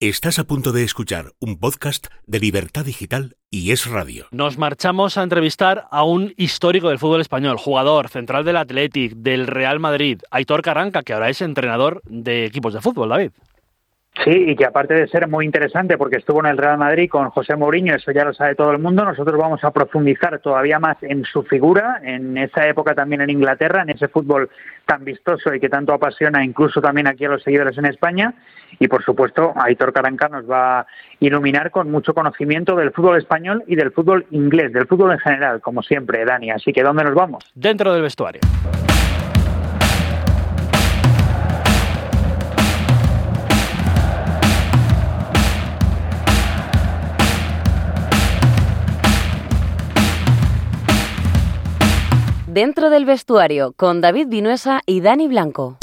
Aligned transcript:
Estás 0.00 0.38
a 0.38 0.44
punto 0.44 0.70
de 0.70 0.84
escuchar 0.84 1.32
un 1.40 1.58
podcast 1.58 2.06
de 2.24 2.38
Libertad 2.38 2.84
Digital 2.84 3.34
y 3.50 3.72
Es 3.72 3.84
Radio. 3.84 4.26
Nos 4.30 4.56
marchamos 4.56 5.18
a 5.18 5.24
entrevistar 5.24 5.88
a 5.90 6.04
un 6.04 6.34
histórico 6.36 6.90
del 6.90 7.00
fútbol 7.00 7.20
español, 7.20 7.58
jugador 7.58 8.08
central 8.08 8.44
del 8.44 8.58
Athletic, 8.58 9.14
del 9.14 9.48
Real 9.48 9.80
Madrid, 9.80 10.20
Aitor 10.30 10.62
Carranca, 10.62 11.02
que 11.02 11.14
ahora 11.14 11.30
es 11.30 11.40
entrenador 11.40 12.00
de 12.04 12.44
equipos 12.44 12.74
de 12.74 12.80
fútbol, 12.80 13.08
David. 13.08 13.32
Sí, 14.24 14.32
y 14.48 14.56
que 14.56 14.64
aparte 14.64 14.94
de 14.94 15.06
ser 15.06 15.28
muy 15.28 15.44
interesante 15.44 15.96
porque 15.96 16.16
estuvo 16.16 16.40
en 16.40 16.46
el 16.46 16.58
Real 16.58 16.76
Madrid 16.76 17.08
con 17.08 17.30
José 17.30 17.54
Mourinho, 17.54 17.94
eso 17.94 18.10
ya 18.10 18.24
lo 18.24 18.34
sabe 18.34 18.56
todo 18.56 18.72
el 18.72 18.78
mundo, 18.78 19.04
nosotros 19.04 19.38
vamos 19.38 19.62
a 19.62 19.70
profundizar 19.70 20.40
todavía 20.40 20.80
más 20.80 20.96
en 21.02 21.24
su 21.24 21.44
figura, 21.44 22.00
en 22.02 22.36
esa 22.36 22.66
época 22.66 22.94
también 22.94 23.20
en 23.20 23.30
Inglaterra, 23.30 23.82
en 23.82 23.90
ese 23.90 24.08
fútbol 24.08 24.50
tan 24.86 25.04
vistoso 25.04 25.54
y 25.54 25.60
que 25.60 25.68
tanto 25.68 25.92
apasiona 25.92 26.44
incluso 26.44 26.80
también 26.80 27.06
aquí 27.06 27.26
a 27.26 27.28
los 27.28 27.42
seguidores 27.42 27.78
en 27.78 27.86
España. 27.86 28.34
Y 28.80 28.88
por 28.88 29.04
supuesto, 29.04 29.52
Aitor 29.56 29.92
Caranca 29.92 30.28
nos 30.28 30.50
va 30.50 30.80
a 30.80 30.86
iluminar 31.20 31.70
con 31.70 31.90
mucho 31.90 32.12
conocimiento 32.12 32.74
del 32.74 32.92
fútbol 32.92 33.18
español 33.18 33.62
y 33.66 33.76
del 33.76 33.92
fútbol 33.92 34.26
inglés, 34.30 34.72
del 34.72 34.86
fútbol 34.86 35.12
en 35.12 35.18
general, 35.18 35.60
como 35.60 35.82
siempre, 35.82 36.24
Dani. 36.24 36.50
Así 36.50 36.72
que, 36.72 36.82
¿dónde 36.82 37.04
nos 37.04 37.14
vamos? 37.14 37.44
Dentro 37.54 37.92
del 37.92 38.02
vestuario. 38.02 38.40
Dentro 52.60 52.90
del 52.90 53.04
vestuario 53.04 53.72
con 53.76 54.00
David 54.00 54.26
Vinuesa 54.26 54.80
y 54.84 55.00
Dani 55.00 55.28
Blanco. 55.28 55.78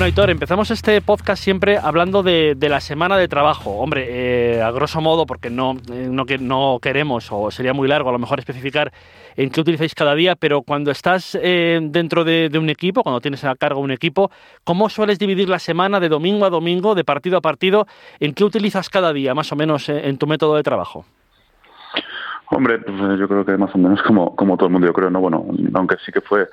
Bueno, 0.00 0.06
Aitor, 0.06 0.30
empezamos 0.30 0.70
este 0.70 1.02
podcast 1.02 1.42
siempre 1.42 1.76
hablando 1.76 2.22
de, 2.22 2.56
la 2.58 2.80
semana 2.80 3.18
de 3.18 3.28
trabajo. 3.28 3.72
Hombre, 3.72 4.06
eh, 4.08 4.62
a 4.62 4.70
grosso 4.70 5.02
modo, 5.02 5.26
porque 5.26 5.50
no, 5.50 5.76
eh, 5.92 6.08
no, 6.40 6.78
queremos, 6.80 7.28
o 7.30 7.50
sería 7.50 7.74
muy 7.74 7.86
largo 7.86 8.08
a 8.08 8.12
lo 8.12 8.18
mejor 8.18 8.38
especificar 8.38 8.94
en 9.36 9.50
qué 9.50 9.60
utilizáis 9.60 9.94
cada 9.94 10.14
día, 10.14 10.36
pero 10.36 10.62
cuando 10.62 10.90
estás 10.90 11.38
eh, 11.42 11.78
dentro 11.82 12.24
de, 12.24 12.50
un 12.54 12.70
equipo, 12.70 13.02
cuando 13.02 13.20
tienes 13.20 13.44
a 13.44 13.54
cargo 13.56 13.78
un 13.80 13.90
equipo, 13.90 14.30
¿cómo 14.64 14.88
sueles 14.88 15.18
dividir 15.18 15.50
la 15.50 15.58
semana 15.58 16.00
de 16.00 16.08
domingo 16.08 16.46
a 16.46 16.48
domingo, 16.48 16.94
de 16.94 17.04
partido 17.04 17.36
a 17.36 17.42
partido? 17.42 17.86
¿En 18.20 18.32
qué 18.32 18.44
utilizas 18.44 18.88
cada 18.88 19.12
día, 19.12 19.34
más 19.34 19.52
o 19.52 19.56
menos, 19.56 19.90
en 19.90 20.16
tu 20.16 20.26
método 20.26 20.56
de 20.56 20.62
trabajo? 20.62 21.04
Hombre, 22.46 22.78
pues 22.78 23.18
yo 23.18 23.28
creo 23.28 23.44
que 23.44 23.54
más 23.58 23.74
o 23.74 23.76
menos 23.76 24.00
como, 24.02 24.34
como 24.34 24.56
todo 24.56 24.68
el 24.68 24.72
mundo, 24.72 24.86
yo 24.86 24.94
creo, 24.94 25.10
¿no? 25.10 25.20
Bueno, 25.20 25.44
aunque 25.74 25.96
sí 26.06 26.10
que 26.10 26.22
fue 26.22 26.48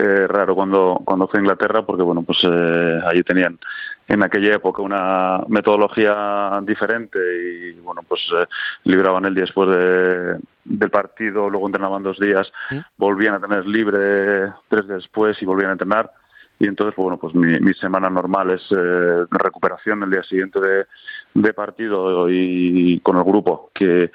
eh, 0.00 0.28
raro 0.28 0.54
cuando, 0.54 1.00
cuando 1.04 1.26
fue 1.26 1.40
a 1.40 1.42
Inglaterra, 1.42 1.82
porque 1.84 2.02
bueno, 2.02 2.22
pues 2.22 2.38
eh, 2.44 3.00
allí 3.04 3.24
tenían 3.24 3.58
en 4.06 4.22
aquella 4.22 4.54
época 4.54 4.80
una 4.80 5.40
metodología 5.48 6.60
diferente 6.62 7.18
y 7.18 7.72
bueno, 7.80 8.02
pues 8.06 8.20
eh, 8.32 8.46
libraban 8.84 9.24
el 9.24 9.34
día 9.34 9.42
después 9.42 9.68
de, 9.70 10.38
del 10.64 10.90
partido, 10.90 11.50
luego 11.50 11.66
entrenaban 11.66 12.04
dos 12.04 12.18
días, 12.20 12.50
volvían 12.96 13.34
a 13.34 13.40
tener 13.40 13.66
libre 13.66 14.52
tres 14.68 14.86
días 14.86 15.02
después 15.02 15.42
y 15.42 15.46
volvían 15.46 15.70
a 15.70 15.72
entrenar. 15.72 16.12
Y 16.60 16.66
entonces 16.66 16.94
pues, 16.94 17.04
bueno 17.04 17.18
pues 17.18 17.34
mi, 17.34 17.74
semana 17.74 18.08
normal 18.08 18.50
es 18.50 18.62
eh, 18.70 19.24
recuperación 19.30 20.04
el 20.04 20.10
día 20.10 20.22
siguiente 20.22 20.60
de, 20.60 20.86
de, 21.34 21.54
partido 21.54 22.28
y 22.30 23.00
con 23.00 23.16
el 23.16 23.24
grupo 23.24 23.70
que, 23.74 24.10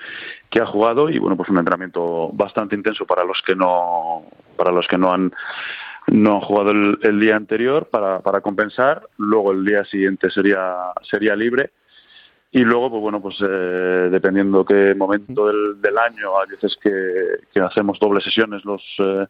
que 0.50 0.60
ha 0.60 0.66
jugado 0.66 1.10
y 1.10 1.20
bueno 1.20 1.38
pues 1.38 1.50
un 1.50 1.58
entrenamiento 1.58 2.30
bastante 2.34 2.76
intenso 2.76 3.06
para 3.06 3.24
los 3.24 3.42
que 3.46 3.56
no 3.56 4.24
para 4.56 4.72
los 4.72 4.88
que 4.88 4.98
no 4.98 5.14
han 5.14 5.34
no 6.08 6.36
han 6.36 6.42
jugado 6.42 6.72
el, 6.72 7.20
día 7.20 7.36
anterior 7.36 7.88
para, 7.90 8.20
para 8.20 8.42
compensar. 8.42 9.08
Luego 9.18 9.52
el 9.52 9.64
día 9.64 9.86
siguiente 9.86 10.30
sería 10.30 10.92
sería 11.10 11.36
libre. 11.36 11.72
Y 12.52 12.60
luego 12.60 12.92
pues 12.92 13.02
bueno 13.02 13.22
pues 13.22 13.38
eh, 13.42 14.10
dependiendo 14.12 14.64
qué 14.64 14.94
momento 14.96 15.48
del, 15.48 15.82
del, 15.82 15.98
año 15.98 16.40
hay 16.40 16.50
veces 16.50 16.78
que, 16.82 17.48
que 17.52 17.60
hacemos 17.60 18.00
dobles 18.00 18.24
sesiones 18.24 18.64
los 18.64 18.84
eh, 19.00 19.26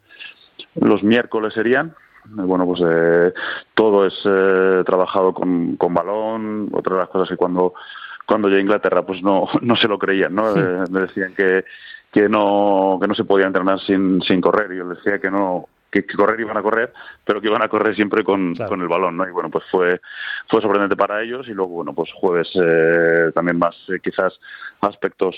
los 0.75 1.03
miércoles 1.03 1.53
serían 1.53 1.95
bueno, 2.25 2.65
pues 2.65 2.81
eh, 2.85 3.33
todo 3.73 4.05
es 4.05 4.13
eh, 4.25 4.83
trabajado 4.85 5.33
con, 5.33 5.75
con 5.77 5.93
balón. 5.93 6.69
Otra 6.73 6.95
de 6.95 6.99
las 7.01 7.09
cosas 7.09 7.29
que 7.29 7.37
cuando 7.37 7.73
cuando 8.25 8.47
llegué 8.47 8.59
a 8.59 8.63
Inglaterra 8.63 9.05
pues 9.05 9.21
no, 9.21 9.47
no 9.61 9.75
se 9.75 9.87
lo 9.87 9.99
creían, 9.99 10.35
¿no? 10.35 10.55
Eh, 10.55 10.83
me 10.89 11.01
decían 11.01 11.33
que, 11.35 11.65
que 12.11 12.29
no 12.29 12.97
que 13.01 13.07
no 13.07 13.15
se 13.15 13.25
podía 13.25 13.47
entrenar 13.47 13.79
sin, 13.81 14.21
sin 14.21 14.41
correr 14.41 14.71
y 14.71 14.77
yo 14.77 14.85
les 14.85 14.97
decía 14.97 15.19
que 15.19 15.29
no 15.29 15.67
que, 15.91 16.03
correr 16.07 16.39
iban 16.39 16.57
a 16.57 16.63
correr, 16.63 16.91
pero 17.23 17.39
que 17.39 17.49
iban 17.49 17.61
a 17.61 17.67
correr 17.67 17.95
siempre 17.95 18.23
con, 18.23 18.55
con 18.55 18.81
el 18.81 18.87
balón, 18.87 19.15
¿no? 19.15 19.27
Y 19.27 19.31
bueno, 19.31 19.51
pues 19.51 19.63
fue 19.69 20.01
fue 20.49 20.59
sorprendente 20.59 20.95
para 20.95 21.21
ellos 21.21 21.47
y 21.47 21.51
luego 21.51 21.73
bueno, 21.73 21.93
pues 21.93 22.11
jueves 22.13 22.49
eh, 22.55 23.31
también 23.35 23.59
más 23.59 23.75
quizás 24.01 24.39
aspectos 24.81 25.35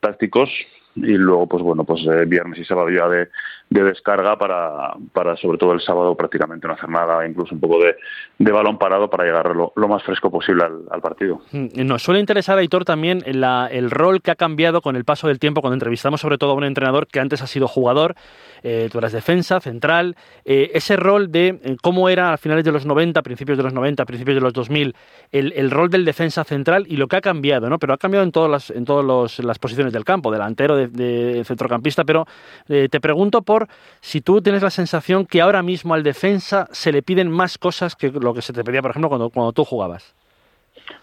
tácticos 0.00 0.50
y 0.96 1.16
luego 1.16 1.46
pues 1.46 1.62
bueno 1.62 1.84
pues 1.84 2.02
eh, 2.06 2.24
viernes 2.24 2.58
y 2.58 2.64
sábado 2.64 2.88
ya 2.90 3.08
de, 3.08 3.28
descarga 3.68 4.38
para, 4.38 4.94
para 5.12 5.36
sobre 5.36 5.58
todo 5.58 5.72
el 5.72 5.80
sábado 5.80 6.16
prácticamente 6.16 6.68
no 6.68 6.74
hacer 6.74 6.88
nada 6.88 7.26
incluso 7.26 7.54
un 7.54 7.60
poco 7.60 7.78
de, 7.80 8.52
balón 8.52 8.78
parado 8.78 9.10
para 9.10 9.24
llegar 9.24 9.54
lo, 9.54 9.88
más 9.88 10.02
fresco 10.04 10.30
posible 10.30 10.64
al, 10.64 11.00
partido. 11.00 11.40
Mm, 11.50 11.84
nos 11.84 12.02
suele 12.02 12.20
interesar 12.20 12.58
Aitor 12.58 12.84
también 12.84 13.22
la, 13.26 13.68
el 13.70 13.90
rol 13.90 14.22
que 14.22 14.30
ha 14.30 14.36
cambiado 14.36 14.80
con 14.80 14.94
el 14.94 15.04
paso 15.04 15.26
del 15.26 15.38
tiempo 15.38 15.60
cuando 15.60 15.74
entrevistamos 15.74 16.20
sobre 16.20 16.38
todo 16.38 16.52
a 16.52 16.54
un 16.54 16.64
entrenador 16.64 17.08
que 17.08 17.18
antes 17.18 17.42
ha 17.42 17.46
sido 17.46 17.66
jugador 17.66 18.14
eh, 18.62 18.88
tú 18.92 18.98
eras 18.98 19.12
defensa 19.12 19.60
central 19.60 20.16
eh, 20.44 20.70
ese 20.74 20.96
rol 20.96 21.32
de 21.32 21.76
cómo 21.82 22.08
era 22.08 22.32
a 22.32 22.36
finales 22.36 22.64
de 22.64 22.72
los 22.72 22.86
90 22.86 23.22
principios 23.22 23.58
de 23.58 23.64
los 23.64 23.72
90 23.72 24.04
principios 24.04 24.36
de 24.36 24.40
los 24.40 24.52
2000 24.52 24.94
el, 25.32 25.52
el 25.52 25.70
rol 25.70 25.90
del 25.90 26.04
defensa 26.04 26.44
central 26.44 26.86
y 26.88 26.96
lo 26.96 27.08
que 27.08 27.16
ha 27.16 27.20
cambiado 27.20 27.68
no 27.68 27.78
pero 27.78 27.92
ha 27.94 27.98
cambiado 27.98 28.24
en 28.24 28.30
todas 28.30 28.50
las 28.50 28.70
en 28.70 28.84
todas 28.84 29.38
las 29.40 29.58
posiciones 29.58 29.92
del 29.92 30.04
campo 30.04 30.30
delantero 30.30 30.76
de 30.76 30.83
de, 30.88 31.42
centrocampista, 31.44 32.04
pero 32.04 32.26
eh, 32.68 32.88
te 32.90 33.00
pregunto 33.00 33.42
por 33.42 33.68
si 34.00 34.20
tú 34.20 34.40
tienes 34.40 34.62
la 34.62 34.70
sensación 34.70 35.26
que 35.26 35.40
ahora 35.40 35.62
mismo 35.62 35.94
al 35.94 36.02
defensa 36.02 36.68
se 36.72 36.92
le 36.92 37.02
piden 37.02 37.30
más 37.30 37.58
cosas 37.58 37.96
que 37.96 38.10
lo 38.10 38.34
que 38.34 38.42
se 38.42 38.52
te 38.52 38.64
pedía, 38.64 38.82
por 38.82 38.90
ejemplo, 38.90 39.08
cuando, 39.08 39.30
cuando 39.30 39.52
tú 39.52 39.64
jugabas. 39.64 40.14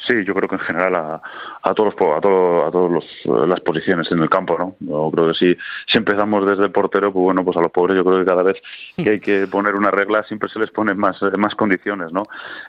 Sí, 0.08 0.26
yo 0.26 0.34
creo 0.34 0.50
que 0.50 0.56
en 0.56 0.62
general 0.62 0.96
a, 0.96 1.22
a 1.62 1.74
todos 1.74 1.94
a 1.94 2.22
todo, 2.22 2.66
a 2.66 2.72
todos 2.72 2.92
los, 2.92 3.48
las 3.48 3.60
posiciones 3.62 4.12
en 4.12 4.20
el 4.20 4.30
campo, 4.30 4.58
¿no? 4.58 4.76
Yo 4.80 5.12
creo 5.12 5.28
que 5.28 5.34
si, 5.34 5.58
si 5.88 5.98
empezamos 5.98 6.46
desde 6.46 6.64
el 6.64 6.72
portero, 6.72 7.12
pues 7.12 7.24
bueno, 7.24 7.44
pues 7.44 7.58
a 7.58 7.62
los 7.62 7.72
pobres 7.72 7.98
yo 7.98 8.04
creo 8.04 8.20
que 8.20 8.26
cada 8.26 8.44
vez 8.44 8.62
que 8.98 9.10
hay 9.10 9.20
que 9.20 9.48
poner 9.48 9.76
una 9.76 9.92
regla 9.92 10.24
siempre 10.24 10.50
se 10.50 10.60
les 10.60 10.72
ponen 10.72 10.98
más, 10.98 11.22
más 11.38 11.56
condiciones, 11.56 12.12
¿no? 12.12 12.24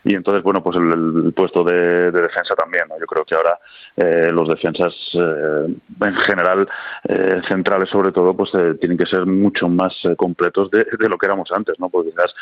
Y 0.05 0.15
entonces, 0.15 0.43
bueno, 0.43 0.63
pues 0.63 0.77
el, 0.77 1.33
puesto 1.35 1.65
de, 1.65 2.11
defensa 2.11 2.55
también, 2.55 2.85
¿no? 2.89 2.99
Yo 2.99 3.07
creo 3.07 3.25
que 3.25 3.35
ahora 3.35 3.59
eh, 3.97 4.31
los 4.33 4.49
defensas 4.49 4.95
eh, 5.15 5.75
en 6.01 6.15
general, 6.17 6.69
eh, 7.09 7.41
centrales 7.49 7.89
sobre 7.89 8.13
todo, 8.13 8.35
pues 8.35 8.51
tienen 8.79 8.99
que 8.99 9.07
ser 9.07 9.27
mucho 9.27 9.69
más 9.69 9.95
completos 10.17 10.71
de, 10.71 10.87
de, 10.99 11.09
lo 11.09 11.19
que 11.19 11.27
éramos 11.27 11.51
antes, 11.53 11.79
¿no? 11.79 11.89
Porque 11.89 12.11
quizás 12.11 12.35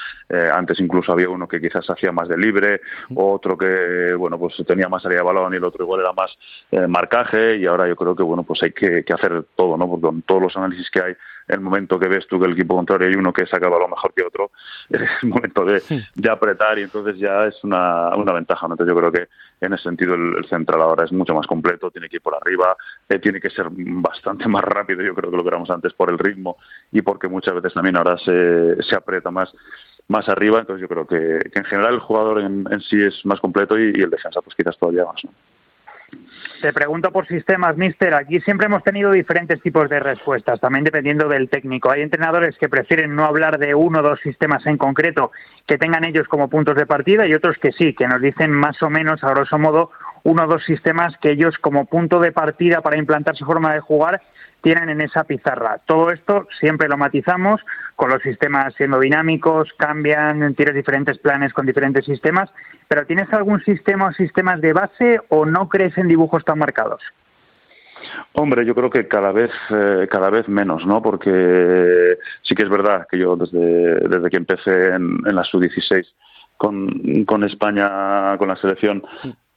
antes 0.52 0.80
incluso 0.80 1.12
había 1.12 1.28
uno 1.28 1.48
que 1.48 1.60
quizás 1.60 1.88
hacía 1.88 2.12
más 2.12 2.28
de 2.28 2.36
libre, 2.36 2.80
otro 3.14 3.56
que, 3.56 4.14
bueno, 4.14 4.38
pues 4.38 4.54
tenía 4.64 4.88
más 4.88 5.04
área 5.04 5.18
de 5.18 5.24
balón 5.24 5.52
y 5.52 5.56
el 5.56 5.64
otro 5.64 5.84
igual 5.84 6.00
era 6.00 6.12
más 6.12 6.36
eh, 6.70 6.86
marcaje 6.86 7.56
y 7.56 7.66
ahora 7.66 7.88
yo 7.88 7.96
creo 7.96 8.14
que 8.14 8.22
bueno 8.22 8.42
pues 8.42 8.62
hay 8.62 8.72
que, 8.72 9.04
hacer 9.12 9.44
todo, 9.56 9.76
¿no? 9.76 9.88
Porque 9.88 10.02
con 10.02 10.22
todos 10.22 10.42
los 10.42 10.56
análisis 10.56 10.90
que 10.90 11.00
hay, 11.00 11.14
el 11.48 11.60
momento 11.60 11.98
que 11.98 12.08
ves 12.08 12.26
tú 12.28 12.38
que 12.38 12.46
el 12.46 12.52
equipo 12.52 12.76
contrario 12.76 13.08
hay 13.08 13.14
uno 13.14 13.32
que 13.32 13.46
saca 13.46 13.66
el 13.66 13.72
balón 13.72 13.90
mejor 13.90 14.12
que 14.14 14.22
otro, 14.22 14.50
es 14.90 15.00
el 15.22 15.28
momento 15.28 15.64
de, 15.64 15.82
apretar 16.30 16.78
y 16.78 16.82
entonces 16.82 17.18
ya 17.18 17.46
es 17.46 17.62
una, 17.64 18.14
una 18.16 18.32
ventaja, 18.32 18.68
¿no? 18.68 18.74
Entonces 18.74 18.94
yo 18.94 18.98
creo 18.98 19.12
que 19.12 19.28
en 19.60 19.72
ese 19.72 19.84
sentido 19.84 20.14
el, 20.14 20.44
central 20.48 20.80
ahora 20.82 21.04
es 21.04 21.12
mucho 21.12 21.34
más 21.34 21.46
completo, 21.46 21.90
tiene 21.90 22.08
que 22.08 22.16
ir 22.16 22.22
por 22.22 22.34
arriba, 22.34 22.76
eh, 23.08 23.18
tiene 23.18 23.40
que 23.40 23.50
ser 23.50 23.66
bastante 23.70 24.48
más 24.48 24.62
rápido, 24.62 25.02
yo 25.02 25.14
creo 25.14 25.30
que 25.30 25.36
lo 25.36 25.42
que 25.42 25.48
éramos 25.48 25.70
antes 25.70 25.92
por 25.92 26.10
el 26.10 26.18
ritmo 26.18 26.56
y 26.92 27.02
porque 27.02 27.28
muchas 27.28 27.54
veces 27.54 27.74
también 27.74 27.96
ahora 27.96 28.16
se, 28.18 28.82
se 28.82 28.94
aprieta 28.94 29.30
más 29.30 29.52
más 30.10 30.28
arriba, 30.28 30.58
entonces 30.58 30.82
yo 30.82 30.88
creo 30.88 31.06
que, 31.06 31.38
en 31.54 31.64
general 31.64 31.94
el 31.94 32.00
jugador 32.00 32.40
en, 32.40 32.66
sí 32.80 33.00
es 33.00 33.24
más 33.24 33.38
completo 33.40 33.78
y, 33.78 33.90
el 33.90 34.10
defensa 34.10 34.42
pues 34.42 34.56
quizás 34.56 34.76
todavía 34.76 35.04
más. 35.04 35.22
Te 36.60 36.72
pregunto 36.72 37.12
por 37.12 37.28
sistemas, 37.28 37.76
mister. 37.76 38.12
Aquí 38.14 38.40
siempre 38.40 38.66
hemos 38.66 38.82
tenido 38.82 39.12
diferentes 39.12 39.62
tipos 39.62 39.88
de 39.88 40.00
respuestas, 40.00 40.60
también 40.60 40.84
dependiendo 40.84 41.28
del 41.28 41.48
técnico. 41.48 41.92
Hay 41.92 42.02
entrenadores 42.02 42.58
que 42.58 42.68
prefieren 42.68 43.14
no 43.14 43.24
hablar 43.24 43.58
de 43.58 43.74
uno 43.74 44.00
o 44.00 44.02
dos 44.02 44.20
sistemas 44.20 44.66
en 44.66 44.76
concreto 44.76 45.30
que 45.64 45.78
tengan 45.78 46.04
ellos 46.04 46.26
como 46.26 46.50
puntos 46.50 46.74
de 46.74 46.86
partida 46.86 47.26
y 47.26 47.32
otros 47.32 47.56
que 47.58 47.70
sí, 47.70 47.94
que 47.94 48.08
nos 48.08 48.20
dicen 48.20 48.50
más 48.50 48.82
o 48.82 48.90
menos, 48.90 49.22
a 49.22 49.30
grosso 49.30 49.58
modo, 49.58 49.92
uno 50.24 50.42
o 50.42 50.48
dos 50.48 50.64
sistemas 50.64 51.16
que 51.18 51.30
ellos 51.30 51.56
como 51.58 51.86
punto 51.86 52.18
de 52.18 52.32
partida 52.32 52.80
para 52.80 52.98
implantar 52.98 53.36
su 53.36 53.46
forma 53.46 53.72
de 53.72 53.80
jugar 53.80 54.20
tienen 54.62 54.90
en 54.90 55.00
esa 55.00 55.24
pizarra. 55.24 55.80
Todo 55.86 56.10
esto 56.10 56.46
siempre 56.58 56.88
lo 56.88 56.96
matizamos 56.96 57.60
con 57.96 58.10
los 58.10 58.22
sistemas 58.22 58.74
siendo 58.74 58.98
dinámicos, 58.98 59.72
cambian, 59.76 60.54
tienes 60.54 60.74
diferentes 60.74 61.18
planes 61.18 61.52
con 61.52 61.66
diferentes 61.66 62.04
sistemas, 62.04 62.50
pero 62.88 63.04
¿tienes 63.06 63.32
algún 63.32 63.62
sistema 63.62 64.08
o 64.08 64.12
sistemas 64.12 64.60
de 64.60 64.72
base 64.72 65.20
o 65.28 65.44
no 65.44 65.68
crees 65.68 65.96
en 65.98 66.08
dibujos 66.08 66.44
tan 66.44 66.58
marcados? 66.58 67.02
Hombre, 68.32 68.64
yo 68.64 68.74
creo 68.74 68.90
que 68.90 69.06
cada 69.06 69.32
vez 69.32 69.50
eh, 69.70 70.08
cada 70.10 70.30
vez 70.30 70.48
menos, 70.48 70.86
¿no? 70.86 71.02
Porque 71.02 72.16
sí 72.42 72.54
que 72.54 72.62
es 72.62 72.70
verdad 72.70 73.06
que 73.10 73.18
yo 73.18 73.36
desde, 73.36 74.08
desde 74.08 74.30
que 74.30 74.36
empecé 74.36 74.94
en, 74.94 75.20
la 75.24 75.44
sub-16 75.44 76.06
con, 76.56 77.24
con 77.24 77.44
España, 77.44 78.36
con 78.38 78.48
la 78.48 78.56
selección, 78.56 79.02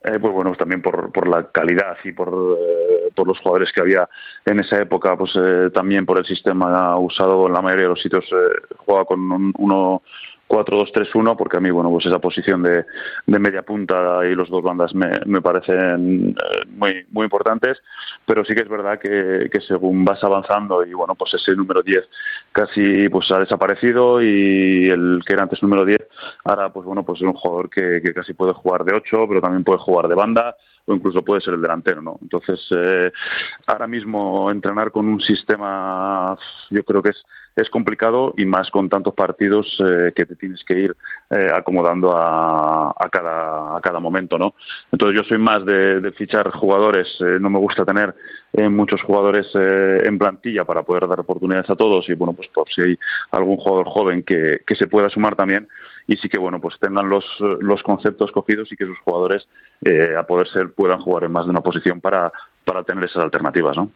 eh, 0.03 0.19
pues 0.19 0.33
bueno, 0.33 0.53
también 0.55 0.81
por, 0.81 1.11
por 1.11 1.27
la 1.27 1.49
calidad 1.51 1.97
y 2.03 2.11
por, 2.11 2.57
eh, 2.59 2.92
por 3.15 3.27
los 3.27 3.39
jugadores 3.39 3.71
que 3.71 3.81
había 3.81 4.07
en 4.45 4.59
esa 4.59 4.81
época, 4.81 5.15
pues 5.17 5.31
eh, 5.35 5.69
también 5.73 6.05
por 6.05 6.17
el 6.17 6.25
sistema 6.25 6.97
usado 6.97 7.47
en 7.47 7.53
la 7.53 7.61
mayoría 7.61 7.83
de 7.85 7.89
los 7.89 8.01
sitios, 8.01 8.25
jugaba 8.77 9.05
con 9.05 9.31
un, 9.31 9.53
uno 9.57 10.01
4-2-3-1, 10.53 11.35
porque 11.35 11.57
a 11.57 11.59
mí, 11.59 11.71
bueno, 11.71 11.89
pues 11.89 12.05
esa 12.05 12.19
posición 12.19 12.61
de, 12.63 12.85
de 13.25 13.39
media 13.39 13.63
punta 13.63 14.19
y 14.25 14.35
los 14.35 14.49
dos 14.49 14.61
bandas 14.61 14.93
me, 14.93 15.09
me 15.25 15.41
parecen 15.41 16.29
eh, 16.29 16.65
muy, 16.69 17.05
muy 17.11 17.23
importantes, 17.25 17.81
pero 18.25 18.45
sí 18.45 18.53
que 18.53 18.61
es 18.61 18.69
verdad 18.69 18.99
que, 18.99 19.49
que, 19.51 19.61
según 19.61 20.05
vas 20.05 20.23
avanzando 20.23 20.85
y, 20.85 20.93
bueno, 20.93 21.15
pues 21.15 21.33
ese 21.33 21.55
número 21.55 21.81
10 21.81 22.07
casi 22.51 23.09
pues 23.09 23.31
ha 23.31 23.39
desaparecido 23.39 24.21
y 24.21 24.89
el 24.89 25.21
que 25.25 25.33
era 25.33 25.43
antes 25.43 25.63
número 25.63 25.85
10 25.85 25.99
ahora, 26.43 26.71
pues 26.71 26.85
bueno, 26.85 27.03
pues 27.03 27.21
es 27.21 27.27
un 27.27 27.33
jugador 27.33 27.69
que, 27.69 28.01
que 28.03 28.13
casi 28.13 28.33
puede 28.33 28.53
jugar 28.53 28.83
de 28.83 28.95
8, 28.95 29.25
pero 29.27 29.41
también 29.41 29.63
puede 29.63 29.79
jugar 29.79 30.07
de 30.07 30.15
banda, 30.15 30.55
o 30.85 30.93
incluso 30.93 31.23
puede 31.23 31.41
ser 31.41 31.53
el 31.53 31.61
delantero, 31.61 32.01
¿no? 32.01 32.17
Entonces, 32.21 32.59
eh, 32.71 33.11
ahora 33.67 33.87
mismo 33.87 34.51
entrenar 34.51 34.91
con 34.91 35.07
un 35.07 35.21
sistema, 35.21 36.37
yo 36.69 36.83
creo 36.83 37.01
que 37.01 37.11
es, 37.55 37.69
complicado 37.69 38.33
y 38.37 38.45
más 38.45 38.69
con 38.69 38.89
tantos 38.89 39.13
partidos 39.13 39.67
eh, 39.79 40.11
que 40.15 40.25
te 40.25 40.35
tienes 40.35 40.63
que 40.63 40.73
ir 40.73 40.95
eh, 41.29 41.49
acomodando 41.53 42.15
a, 42.15 42.89
a, 42.89 43.09
cada, 43.09 43.77
a 43.77 43.81
cada 43.81 43.99
momento, 43.99 44.37
¿no? 44.37 44.55
Entonces, 44.91 45.21
yo 45.21 45.27
soy 45.27 45.37
más 45.37 45.65
de, 45.65 46.11
fichar 46.17 46.51
jugadores, 46.51 47.07
eh, 47.21 47.37
no 47.39 47.49
me 47.49 47.59
gusta 47.59 47.85
tener 47.85 48.13
eh, 48.53 48.69
muchos 48.69 49.01
jugadores 49.01 49.47
en 49.55 50.19
plantilla 50.19 50.65
para 50.65 50.83
poder 50.83 51.07
dar 51.07 51.19
oportunidades 51.19 51.69
a 51.69 51.75
todos 51.75 52.09
y, 52.09 52.13
bueno, 52.13 52.33
pues 52.33 52.47
por 52.49 52.69
si 52.69 52.81
hay 52.81 52.99
algún 53.31 53.57
jugador 53.57 53.87
joven 53.87 54.23
que, 54.23 54.61
que 54.65 54.75
se 54.75 54.87
pueda 54.87 55.09
sumar 55.09 55.35
también, 55.35 55.67
y 56.07 56.17
sí 56.17 56.29
que 56.29 56.37
bueno 56.37 56.59
pues 56.59 56.77
tengan 56.79 57.09
los, 57.09 57.25
los 57.39 57.81
conceptos 57.83 58.31
cogidos 58.31 58.71
y 58.71 58.75
que 58.75 58.85
sus 58.85 58.99
jugadores 58.99 59.47
eh, 59.83 60.15
a 60.17 60.23
poder 60.23 60.47
ser 60.47 60.71
puedan 60.73 60.99
jugar 60.99 61.25
en 61.25 61.31
más 61.31 61.45
de 61.45 61.51
una 61.51 61.61
posición 61.61 62.01
para, 62.01 62.31
para 62.65 62.83
tener 62.83 63.03
esas 63.05 63.23
alternativas 63.23 63.77
¿no? 63.77 63.89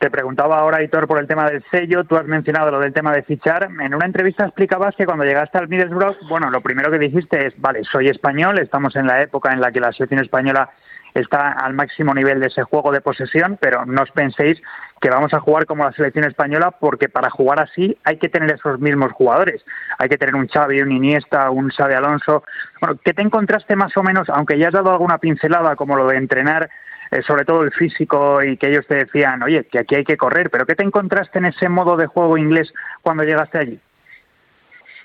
Te 0.00 0.10
preguntaba 0.10 0.58
ahora, 0.58 0.82
Hitor, 0.82 1.06
por 1.06 1.18
el 1.18 1.26
tema 1.26 1.50
del 1.50 1.62
sello. 1.70 2.04
Tú 2.04 2.16
has 2.16 2.24
mencionado 2.24 2.70
lo 2.70 2.80
del 2.80 2.94
tema 2.94 3.12
de 3.12 3.22
fichar. 3.22 3.64
En 3.64 3.94
una 3.94 4.06
entrevista 4.06 4.46
explicabas 4.46 4.96
que 4.96 5.04
cuando 5.04 5.26
llegaste 5.26 5.58
al 5.58 5.68
Middlesbrough, 5.68 6.26
bueno, 6.26 6.50
lo 6.50 6.62
primero 6.62 6.90
que 6.90 6.98
dijiste 6.98 7.48
es, 7.48 7.60
vale, 7.60 7.84
soy 7.84 8.08
español, 8.08 8.58
estamos 8.58 8.96
en 8.96 9.06
la 9.06 9.20
época 9.20 9.52
en 9.52 9.60
la 9.60 9.70
que 9.70 9.78
la 9.78 9.92
selección 9.92 10.22
española 10.22 10.70
está 11.14 11.52
al 11.52 11.74
máximo 11.74 12.14
nivel 12.14 12.40
de 12.40 12.46
ese 12.48 12.62
juego 12.62 12.92
de 12.92 13.00
posesión, 13.00 13.58
pero 13.60 13.84
no 13.84 14.02
os 14.02 14.10
penséis 14.10 14.60
que 15.00 15.10
vamos 15.10 15.32
a 15.32 15.40
jugar 15.40 15.66
como 15.66 15.84
la 15.84 15.92
selección 15.92 16.24
española 16.24 16.72
porque 16.72 17.08
para 17.08 17.30
jugar 17.30 17.60
así 17.60 17.96
hay 18.04 18.18
que 18.18 18.28
tener 18.28 18.52
esos 18.52 18.78
mismos 18.80 19.12
jugadores. 19.12 19.64
Hay 19.98 20.08
que 20.08 20.18
tener 20.18 20.34
un 20.34 20.46
Xavi, 20.46 20.82
un 20.82 20.92
Iniesta, 20.92 21.50
un 21.50 21.70
Xavi 21.70 21.94
Alonso. 21.94 22.44
Bueno, 22.80 22.98
¿qué 23.04 23.14
te 23.14 23.22
encontraste 23.22 23.76
más 23.76 23.96
o 23.96 24.02
menos, 24.02 24.28
aunque 24.28 24.58
ya 24.58 24.68
has 24.68 24.74
dado 24.74 24.92
alguna 24.92 25.18
pincelada 25.18 25.76
como 25.76 25.96
lo 25.96 26.06
de 26.06 26.16
entrenar, 26.16 26.70
eh, 27.10 27.22
sobre 27.22 27.44
todo 27.44 27.62
el 27.62 27.72
físico 27.72 28.42
y 28.42 28.56
que 28.56 28.68
ellos 28.68 28.86
te 28.86 28.94
decían, 28.94 29.42
oye, 29.42 29.64
que 29.64 29.80
aquí 29.80 29.96
hay 29.96 30.04
que 30.04 30.16
correr, 30.16 30.50
pero 30.50 30.66
¿qué 30.66 30.76
te 30.76 30.84
encontraste 30.84 31.38
en 31.38 31.46
ese 31.46 31.68
modo 31.68 31.96
de 31.96 32.06
juego 32.06 32.38
inglés 32.38 32.72
cuando 33.02 33.24
llegaste 33.24 33.58
allí? 33.58 33.80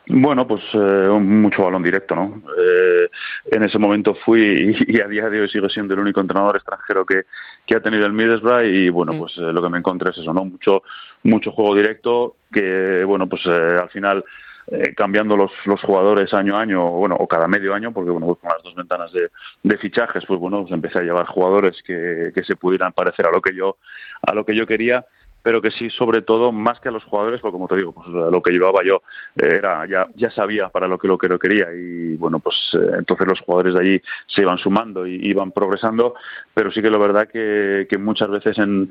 Bueno, 0.07 0.47
pues 0.47 0.61
eh, 0.73 1.09
mucho 1.19 1.63
balón 1.63 1.81
directo, 1.81 2.15
¿no? 2.15 2.41
Eh, 2.57 3.09
en 3.51 3.63
ese 3.63 3.79
momento 3.79 4.13
fui 4.13 4.75
y, 4.87 5.01
a 5.01 5.07
día 5.07 5.29
de 5.29 5.41
hoy 5.41 5.49
sigo 5.49 5.67
siendo 5.67 5.93
el 5.93 5.99
único 5.99 6.21
entrenador 6.21 6.55
extranjero 6.55 7.05
que, 7.05 7.23
que 7.65 7.75
ha 7.75 7.81
tenido 7.81 8.05
el 8.05 8.13
Middlesbrough 8.13 8.65
y 8.65 8.89
bueno, 8.89 9.17
pues 9.17 9.35
eh, 9.37 9.51
lo 9.51 9.61
que 9.63 9.69
me 9.69 9.79
encontré 9.79 10.11
es 10.11 10.19
eso, 10.19 10.33
¿no? 10.33 10.45
Mucho, 10.45 10.83
mucho 11.23 11.51
juego 11.51 11.75
directo 11.75 12.35
que, 12.51 13.03
bueno, 13.03 13.27
pues 13.27 13.41
eh, 13.47 13.77
al 13.81 13.89
final 13.89 14.23
eh, 14.67 14.93
cambiando 14.95 15.35
los, 15.37 15.51
los 15.65 15.81
jugadores 15.81 16.33
año 16.33 16.57
a 16.57 16.61
año, 16.61 16.89
bueno, 16.89 17.15
o 17.15 17.27
cada 17.27 17.47
medio 17.47 17.73
año, 17.73 17.91
porque 17.91 18.11
bueno, 18.11 18.33
con 18.35 18.49
las 18.49 18.63
dos 18.63 18.75
ventanas 18.75 19.11
de, 19.11 19.29
de 19.63 19.77
fichajes, 19.77 20.23
pues 20.25 20.39
bueno, 20.39 20.61
pues 20.61 20.73
empecé 20.73 20.99
a 20.99 21.03
llevar 21.03 21.25
jugadores 21.25 21.81
que, 21.83 22.31
que 22.33 22.43
se 22.43 22.55
pudieran 22.55 22.93
parecer 22.93 23.27
a 23.27 23.31
lo 23.31 23.41
que 23.41 23.55
yo, 23.55 23.77
a 24.21 24.33
lo 24.33 24.45
que 24.45 24.55
yo 24.55 24.67
quería 24.67 25.05
pero 25.45 25.61
que 25.61 25.69
sí, 25.69 25.91
sobre 25.91 26.23
todo, 26.23 26.51
más 26.51 26.79
que 26.79 26.89
a 26.89 26.91
los 26.91 27.03
jugadores, 27.03 27.39
porque 27.39 27.51
como 27.51 27.67
te 27.67 27.75
digo, 27.75 27.91
pues 27.91 28.07
lo 28.07 28.41
que 28.41 28.49
llevaba 28.49 28.83
yo 28.83 29.03
era 29.35 29.85
ya, 29.85 30.07
ya 30.15 30.31
sabía 30.31 30.69
para 30.69 30.87
lo 30.87 30.97
que 30.97 31.07
lo 31.07 31.19
que 31.19 31.27
lo 31.27 31.37
quería 31.37 31.67
y 31.71 32.15
bueno, 32.15 32.39
pues 32.39 32.55
eh, 32.73 32.95
entonces 32.97 33.27
los 33.27 33.41
jugadores 33.41 33.75
de 33.75 33.79
allí 33.79 34.01
se 34.25 34.41
iban 34.41 34.57
sumando 34.57 35.05
y 35.05 35.19
iban 35.23 35.51
progresando, 35.51 36.15
pero 36.51 36.71
sí 36.71 36.81
que 36.81 36.89
la 36.89 36.97
verdad 36.97 37.27
que, 37.27 37.85
que 37.87 37.99
muchas 37.99 38.31
veces 38.31 38.57
en, 38.57 38.89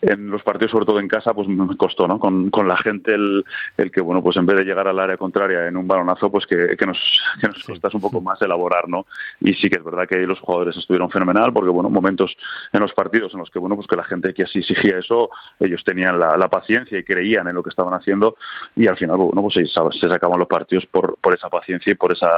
en, 0.00 0.30
los 0.30 0.44
partidos, 0.44 0.70
sobre 0.70 0.86
todo 0.86 1.00
en 1.00 1.08
casa, 1.08 1.34
pues 1.34 1.48
me 1.48 1.76
costó, 1.76 2.06
¿no? 2.06 2.20
Con, 2.20 2.50
con 2.50 2.68
la 2.68 2.76
gente 2.76 3.12
el, 3.12 3.44
el, 3.76 3.90
que, 3.90 4.00
bueno, 4.00 4.22
pues 4.22 4.36
en 4.36 4.46
vez 4.46 4.58
de 4.58 4.64
llegar 4.64 4.86
al 4.86 5.00
área 5.00 5.16
contraria 5.16 5.66
en 5.66 5.76
un 5.76 5.88
balonazo, 5.88 6.30
pues 6.30 6.46
que, 6.46 6.76
que 6.76 6.86
nos, 6.86 7.20
que 7.40 7.48
nos 7.48 7.64
costase 7.64 7.96
un 7.96 8.02
poco 8.02 8.20
más 8.20 8.40
elaborar, 8.42 8.88
¿no? 8.88 9.06
Y 9.40 9.54
sí 9.54 9.68
que 9.68 9.78
es 9.78 9.84
verdad 9.84 10.06
que 10.06 10.18
los 10.18 10.38
jugadores 10.38 10.76
estuvieron 10.76 11.10
fenomenal, 11.10 11.52
porque, 11.52 11.70
bueno, 11.70 11.90
momentos 11.90 12.36
en 12.72 12.78
los 12.78 12.92
partidos 12.92 13.34
en 13.34 13.40
los 13.40 13.50
que, 13.50 13.58
bueno, 13.58 13.74
pues 13.74 13.88
que 13.88 13.96
la 13.96 14.04
gente 14.04 14.32
que 14.32 14.44
así 14.44 14.60
exigía 14.60 14.98
eso, 14.98 15.30
ellos 15.58 15.82
tenían 15.82 15.95
tenían 15.96 16.20
la, 16.20 16.36
la, 16.36 16.48
paciencia 16.48 16.98
y 16.98 17.02
creían 17.02 17.48
en 17.48 17.54
lo 17.54 17.62
que 17.62 17.70
estaban 17.70 17.94
haciendo 17.94 18.36
y 18.76 18.86
al 18.86 18.98
final 18.98 19.16
bueno, 19.16 19.40
pues 19.40 19.54
se, 19.54 19.64
se 19.64 20.08
sacaban 20.08 20.38
los 20.38 20.46
partidos 20.46 20.84
por, 20.86 21.16
por 21.22 21.34
esa 21.34 21.48
paciencia 21.48 21.90
y 21.90 21.94
por 21.94 22.12
esa 22.12 22.28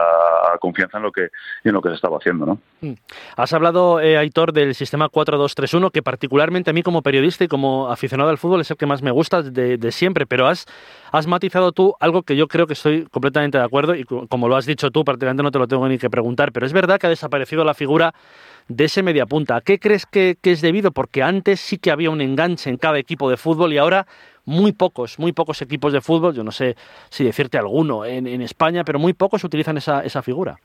confianza 0.60 0.99
en 0.99 1.02
lo 1.02 1.10
que, 1.10 1.28
en 1.64 1.72
lo 1.72 1.82
que 1.82 1.88
se 1.88 1.96
estaba 1.96 2.19
haciendo. 2.19 2.46
¿no? 2.46 2.58
Mm. 2.81 2.93
Has 3.37 3.52
hablado, 3.52 4.00
eh, 4.00 4.16
Aitor, 4.16 4.52
del 4.52 4.76
sistema 4.76 5.08
4-2-3-1, 5.08 5.90
que 5.90 6.02
particularmente 6.02 6.70
a 6.70 6.72
mí 6.72 6.84
como 6.84 7.02
periodista 7.02 7.43
y 7.43 7.49
como 7.49 7.88
aficionado 7.90 8.31
al 8.31 8.38
fútbol 8.38 8.60
es 8.60 8.70
el 8.70 8.76
que 8.76 8.87
más 8.87 9.02
me 9.02 9.10
gusta 9.10 9.43
de, 9.43 9.76
de 9.76 9.93
siempre, 9.93 10.25
pero 10.25 10.46
has, 10.46 10.66
has 11.10 11.26
matizado 11.26 11.72
tú 11.72 11.96
algo 11.99 12.22
que 12.22 12.37
yo 12.37 12.46
creo 12.46 12.69
que 12.69 12.75
estoy 12.75 13.06
completamente 13.06 13.58
de 13.58 13.64
acuerdo 13.64 13.96
y 13.96 14.05
como 14.05 14.49
lo 14.49 14.56
has 14.56 14.66
dicho 14.66 14.93
tú, 14.93 15.05
prácticamente 15.05 15.43
no 15.43 15.50
te 15.50 15.58
lo 15.58 15.66
tengo 15.66 15.88
ni 15.88 15.99
que 15.99 16.08
preguntar, 16.08 16.52
pero 16.52 16.64
es 16.64 16.72
verdad 16.72 17.00
que 17.00 17.08
ha 17.08 17.10
desaparecido 17.10 17.64
la 17.64 17.75
figura 17.75 18.14
de 18.69 18.85
ese 18.85 19.03
mediapunta. 19.03 19.56
¿A 19.56 19.61
qué 19.61 19.79
crees 19.79 20.06
que, 20.06 20.37
es 20.43 20.61
debido? 20.61 20.93
Porque 20.93 21.23
antes 21.23 21.61
sí 21.61 21.79
que 21.79 21.91
había 21.91 22.11
un 22.11 22.20
enganche 22.20 22.70
en 22.70 22.76
cada 22.76 22.99
equipo 22.99 23.29
de 23.31 23.37
fútbol 23.37 23.73
y 23.73 23.79
ahora 23.79 24.06
muy 24.44 24.73
pocos, 24.73 25.19
muy 25.19 25.32
pocos 25.32 25.61
equipos 25.61 25.93
de 25.93 26.00
fútbol, 26.00 26.35
yo 26.35 26.44
no 26.44 26.53
sé 26.53 26.76
si 27.11 27.25
decirte 27.25 27.59
alguno 27.59 28.05
en, 28.05 28.26
en 28.26 28.41
España, 28.41 28.85
pero 28.85 28.99
muy 28.99 29.12
pocos 29.12 29.44
utilizan 29.44 29.76
esa, 29.76 30.05
esa 30.05 30.23
figura. 30.23 30.59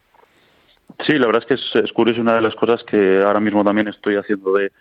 Sí, 1.05 1.13
la 1.13 1.25
verdad 1.25 1.41
es 1.41 1.47
que 1.47 1.53
es, 1.55 1.83
es, 1.83 1.91
curioso 1.91 2.21
una 2.21 2.35
de 2.35 2.41
las 2.41 2.55
cosas 2.55 2.83
que 2.83 3.21
ahora 3.21 3.39
mismo 3.39 3.63
también 3.63 3.87
estoy 3.87 4.15
haciendo 4.15 4.53
de, 4.53 4.71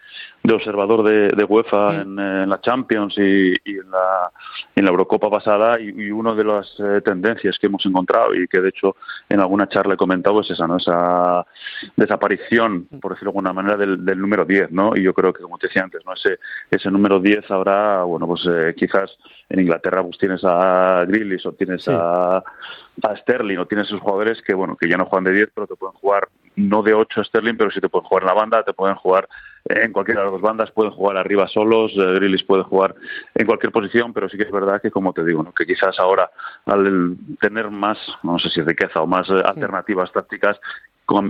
de 0.43 0.55
observador 0.55 1.05
de, 1.05 1.29
de 1.29 1.45
UEFA 1.45 1.93
mm. 1.93 2.01
en, 2.01 2.19
en, 2.19 2.49
la 2.49 2.61
Champions 2.61 3.17
y, 3.17 3.53
y 3.65 3.79
en, 3.79 3.91
la, 3.91 4.33
en, 4.75 4.85
la, 4.85 4.91
Eurocopa 4.91 5.31
pasada 5.31 5.81
y, 5.81 5.89
y 5.89 6.11
una 6.11 6.35
de 6.35 6.45
las 6.45 6.75
eh, 6.81 7.01
tendencias 7.05 7.59
que 7.59 7.69
hemos 7.69 7.85
encontrado 7.87 8.35
y 8.35 8.49
que 8.49 8.61
de 8.61 8.71
hecho 8.71 8.97
en 9.29 9.41
alguna 9.41 9.69
charla 9.69 9.95
he 9.95 9.97
comentado 9.97 10.41
es 10.41 10.51
esa, 10.51 10.67
¿no? 10.67 10.77
esa 10.77 11.47
desaparición, 11.97 12.87
por 13.01 13.13
decirlo 13.13 13.31
de 13.33 13.39
alguna 13.39 13.53
manera, 13.53 13.77
del, 13.77 14.05
del 14.05 14.21
número 14.21 14.45
10, 14.45 14.73
¿no? 14.73 14.97
Y 14.97 15.03
yo 15.03 15.15
creo 15.15 15.33
que, 15.33 15.43
como 15.43 15.59
te 15.59 15.69
decía 15.69 15.85
antes, 15.85 16.05
¿no? 16.05 16.13
ese, 16.13 16.39
ese 16.71 16.91
número 16.91 17.21
10 17.21 17.51
ahora, 17.51 18.03
bueno, 18.03 18.27
pues 18.27 18.47
eh, 18.51 18.75
quizás 18.77 19.17
en 19.49 19.61
Inglaterra 19.61 20.03
pues 20.03 20.19
tienes 20.19 20.43
a 20.45 21.05
Grealish 21.07 21.47
o 21.47 21.53
tienes 21.53 21.85
sí. 21.85 21.93
a, 21.95 22.39
a 22.39 23.17
Sterling 23.17 23.59
o 23.59 23.67
tienes 23.67 23.87
esos 23.87 24.01
jugadores 24.01 24.43
que, 24.43 24.55
bueno, 24.55 24.77
que 24.77 24.89
ya 24.89 24.97
no 24.97 25.07
juegan 25.07 25.25
de 25.25 25.33
10, 25.33 25.51
pero 25.55 25.67
te 25.67 25.77
pueden 25.77 25.95
jugar 25.95 26.29
no 26.57 26.83
de 26.83 26.95
8 26.95 27.25
Sterling, 27.25 27.57
pero 27.57 27.71
sí 27.71 27.81
te 27.81 27.89
pueden 27.89 28.07
jugar 28.09 28.25
en 28.25 28.29
la 28.29 28.35
banda, 28.35 28.63
te 28.63 28.73
pueden 28.73 28.97
jugar 28.97 29.29
en 29.65 29.93
cualquiera 29.93 30.21
de 30.21 30.27
las 30.27 30.33
dos 30.33 30.43
bandas, 30.43 30.71
pueden 30.71 30.93
jugar 30.93 31.17
arriba 31.17 31.47
solos, 31.49 31.93
eh, 31.93 32.15
Grealish 32.15 32.47
puede 32.47 32.65
jugar 32.65 32.95
en 33.35 33.47
cualquier 33.47 33.73
posición, 33.73 34.13
pero 34.13 34.29
sí 34.29 34.37
que 34.37 34.45
es 34.45 34.51
verdad 34.51 34.81
que, 34.81 34.91
como 34.91 35.13
te 35.13 35.25
digo, 35.25 35.43
¿no? 35.43 35.53
que 35.53 35.67
quizás 35.67 35.99
ahora 35.99 36.31
al 36.67 37.17
tener 37.41 37.71
más, 37.71 37.99
no 38.23 38.39
sé 38.39 38.51
si 38.51 38.61
riqueza 38.63 39.01
o 39.01 39.07
más 39.07 39.29
eh, 39.29 39.43
alternativas 39.45 40.11
tácticas, 40.13 40.59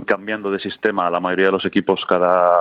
cambiando 0.05 0.51
de 0.51 0.59
sistema 0.59 1.07
a 1.07 1.11
la 1.11 1.19
mayoría 1.19 1.47
de 1.47 1.51
los 1.51 1.65
equipos 1.65 2.03
cada 2.07 2.51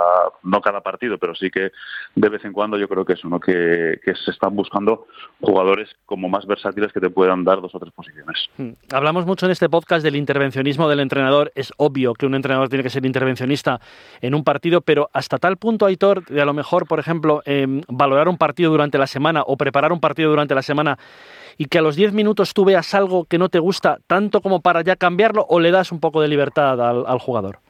no 0.43 0.61
cada 0.61 0.81
partido 0.81 1.19
pero 1.19 1.35
sí 1.35 1.51
que 1.51 1.71
de 2.15 2.29
vez 2.29 2.45
en 2.45 2.53
cuando 2.53 2.77
yo 2.79 2.89
creo 2.89 3.05
que 3.05 3.15
es 3.15 3.25
uno 3.25 3.39
que, 3.39 4.01
se 4.05 4.31
están 4.31 4.55
buscando 4.55 5.07
jugadores 5.41 5.89
como 6.07 6.29
más 6.29 6.47
versátiles 6.47 6.93
que 6.93 7.01
te 7.01 7.11
puedan 7.11 7.45
dar 7.45 7.61
dos 7.61 7.75
o 7.75 7.79
tres 7.79 7.93
posiciones 7.93 8.49
hmm. 8.57 8.71
hablamos 8.93 9.27
mucho 9.27 9.47
en 9.47 9.53
este 9.53 9.69
podcast 9.69 10.05
del 10.05 10.17
intervencionismo 10.17 10.89
del 10.89 11.01
entrenador 11.01 11.53
es 11.55 11.73
obvio 11.77 12.15
que 12.15 12.27
un 12.27 12.35
entrenador 12.35 12.69
tiene 12.69 12.83
que 12.83 12.91
ser 12.91 13.07
intervencionista 13.07 13.81
en 14.21 14.35
un 14.35 14.45
partido 14.45 14.81
pero 14.81 15.11
hasta 15.13 15.39
tal 15.39 15.57
punto 15.57 15.87
Aitor 15.87 16.25
de 16.27 16.43
a 16.43 16.45
lo 16.45 16.55
mejor 16.55 16.87
por 16.87 16.99
ejemplo 16.99 17.43
eh, 17.47 17.67
valorar 17.89 18.29
un 18.29 18.39
partido 18.39 18.71
durante 18.71 18.99
la 18.99 19.07
semana 19.07 19.43
o 19.47 19.57
preparar 19.57 19.93
un 19.93 20.01
partido 20.01 20.31
durante 20.31 20.55
la 20.55 20.63
semana 20.63 20.99
y 21.63 21.67
que 21.67 21.79
a 21.79 21.83
los 21.83 21.95
10 21.95 22.13
minutos 22.13 22.55
tú 22.55 22.65
veas 22.65 22.93
algo 22.93 23.25
que 23.25 23.39
no 23.39 23.49
te 23.49 23.61
gusta 23.61 23.99
tanto 24.09 24.41
como 24.41 24.63
para 24.63 24.83
ya 24.83 24.97
cambiarlo 24.97 25.47
o 25.49 25.61
le 25.61 25.71
das 25.71 25.93
un 25.93 26.01
poco 26.01 26.21
de 26.21 26.27
libertad 26.27 26.81
al, 26.81 27.05
al 27.07 27.21
jugador? 27.21 27.61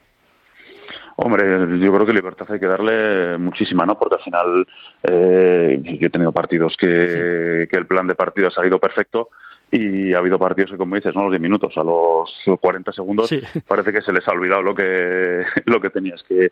Hombre, 1.15 1.79
yo 1.79 1.93
creo 1.93 2.05
que 2.07 2.13
libertad 2.13 2.47
hay 2.49 2.59
que 2.59 2.65
darle 2.65 3.37
muchísima, 3.37 3.85
¿no? 3.85 3.99
Porque 3.99 4.15
al 4.15 4.21
final 4.21 4.67
eh, 5.03 5.79
yo 5.99 6.07
he 6.07 6.09
tenido 6.09 6.31
partidos 6.31 6.75
que, 6.75 7.67
el 7.71 7.85
plan 7.85 8.07
de 8.07 8.15
partido 8.15 8.47
ha 8.47 8.51
salido 8.51 8.79
perfecto 8.79 9.29
y 9.69 10.11
ha 10.15 10.17
habido 10.17 10.39
partidos 10.39 10.71
que, 10.71 10.77
como 10.77 10.95
dices, 10.95 11.13
¿no? 11.13 11.21
los 11.21 11.31
10 11.31 11.41
minutos, 11.41 11.77
a 11.77 11.83
los 11.83 12.33
40 12.59 12.91
segundos, 12.93 13.29
sí. 13.29 13.41
parece 13.67 13.93
que 13.93 14.01
se 14.01 14.11
les 14.11 14.27
ha 14.27 14.31
olvidado 14.31 14.63
lo 14.63 14.73
que, 14.73 15.43
lo 15.65 15.79
que 15.79 15.91
tenías 15.91 16.23
que, 16.23 16.51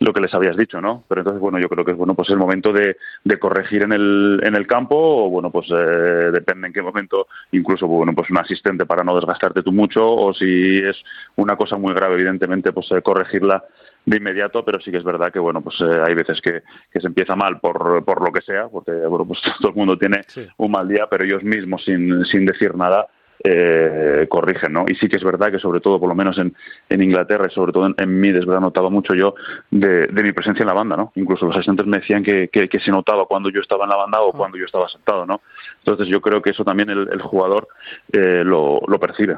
lo 0.00 0.12
que 0.12 0.20
les 0.20 0.34
habías 0.34 0.56
dicho, 0.56 0.80
¿no? 0.80 1.04
Pero 1.08 1.20
entonces, 1.20 1.40
bueno, 1.40 1.58
yo 1.58 1.68
creo 1.68 1.84
que 1.84 1.92
es 1.92 1.96
bueno, 1.96 2.14
pues 2.14 2.28
el 2.30 2.36
momento 2.36 2.72
de, 2.72 2.96
de 3.22 3.38
corregir 3.38 3.82
en 3.82 3.92
el, 3.92 4.40
en 4.42 4.54
el 4.54 4.66
campo, 4.66 4.96
o 4.96 5.30
bueno, 5.30 5.50
pues 5.50 5.66
eh, 5.70 6.30
depende 6.32 6.66
en 6.66 6.72
qué 6.72 6.82
momento, 6.82 7.28
incluso, 7.52 7.86
bueno, 7.86 8.14
pues 8.14 8.30
un 8.30 8.38
asistente 8.38 8.86
para 8.86 9.04
no 9.04 9.14
desgastarte 9.14 9.62
tú 9.62 9.72
mucho, 9.72 10.04
o 10.04 10.34
si 10.34 10.78
es 10.78 10.96
una 11.36 11.56
cosa 11.56 11.76
muy 11.76 11.94
grave, 11.94 12.14
evidentemente, 12.14 12.72
pues 12.72 12.90
eh, 12.92 13.02
corregirla 13.02 13.64
de 14.06 14.16
inmediato, 14.18 14.64
pero 14.64 14.80
sí 14.80 14.90
que 14.90 14.98
es 14.98 15.04
verdad 15.04 15.32
que 15.32 15.38
bueno, 15.38 15.62
pues 15.62 15.80
eh, 15.80 16.02
hay 16.06 16.14
veces 16.14 16.40
que, 16.40 16.62
que, 16.92 17.00
se 17.00 17.06
empieza 17.06 17.34
mal 17.36 17.58
por, 17.60 18.04
por 18.04 18.22
lo 18.22 18.32
que 18.32 18.42
sea, 18.42 18.68
porque 18.68 18.92
bueno, 18.92 19.24
pues 19.24 19.40
todo 19.60 19.70
el 19.70 19.76
mundo 19.76 19.96
tiene 19.96 20.20
un 20.58 20.70
mal 20.70 20.86
día, 20.86 21.06
pero 21.08 21.24
ellos 21.24 21.42
mismos 21.42 21.82
sin, 21.84 22.24
sin 22.26 22.44
decir 22.44 22.74
nada 22.74 23.06
eh, 23.42 24.26
corrigen, 24.28 24.72
¿no? 24.72 24.84
Y 24.88 24.94
sí 24.96 25.08
que 25.08 25.16
es 25.16 25.24
verdad 25.24 25.50
que 25.50 25.58
sobre 25.58 25.80
todo, 25.80 25.98
por 25.98 26.08
lo 26.08 26.14
menos 26.14 26.38
en, 26.38 26.54
en 26.88 27.02
Inglaterra 27.02 27.46
y 27.50 27.54
sobre 27.54 27.72
todo 27.72 27.86
en, 27.86 27.94
en 27.98 28.20
mí, 28.20 28.30
desde 28.30 28.60
notado 28.60 28.90
mucho 28.90 29.14
yo 29.14 29.34
de, 29.70 30.06
de, 30.06 30.22
mi 30.22 30.32
presencia 30.32 30.62
en 30.62 30.68
la 30.68 30.74
banda, 30.74 30.96
¿no? 30.96 31.12
Incluso 31.16 31.46
los 31.46 31.56
asistentes 31.56 31.86
me 31.86 31.98
decían 31.98 32.22
que, 32.22 32.48
que, 32.48 32.68
que, 32.68 32.80
se 32.80 32.90
notaba 32.90 33.26
cuando 33.26 33.50
yo 33.50 33.60
estaba 33.60 33.84
en 33.84 33.90
la 33.90 33.96
banda 33.96 34.20
o 34.20 34.32
cuando 34.32 34.56
yo 34.56 34.64
estaba 34.64 34.88
sentado, 34.88 35.26
¿no? 35.26 35.40
Entonces 35.78 36.08
yo 36.08 36.20
creo 36.20 36.40
que 36.40 36.50
eso 36.50 36.64
también 36.64 36.90
el, 36.90 37.08
el 37.10 37.20
jugador 37.22 37.68
eh, 38.12 38.42
lo, 38.44 38.80
lo 38.86 38.98
percibe. 38.98 39.36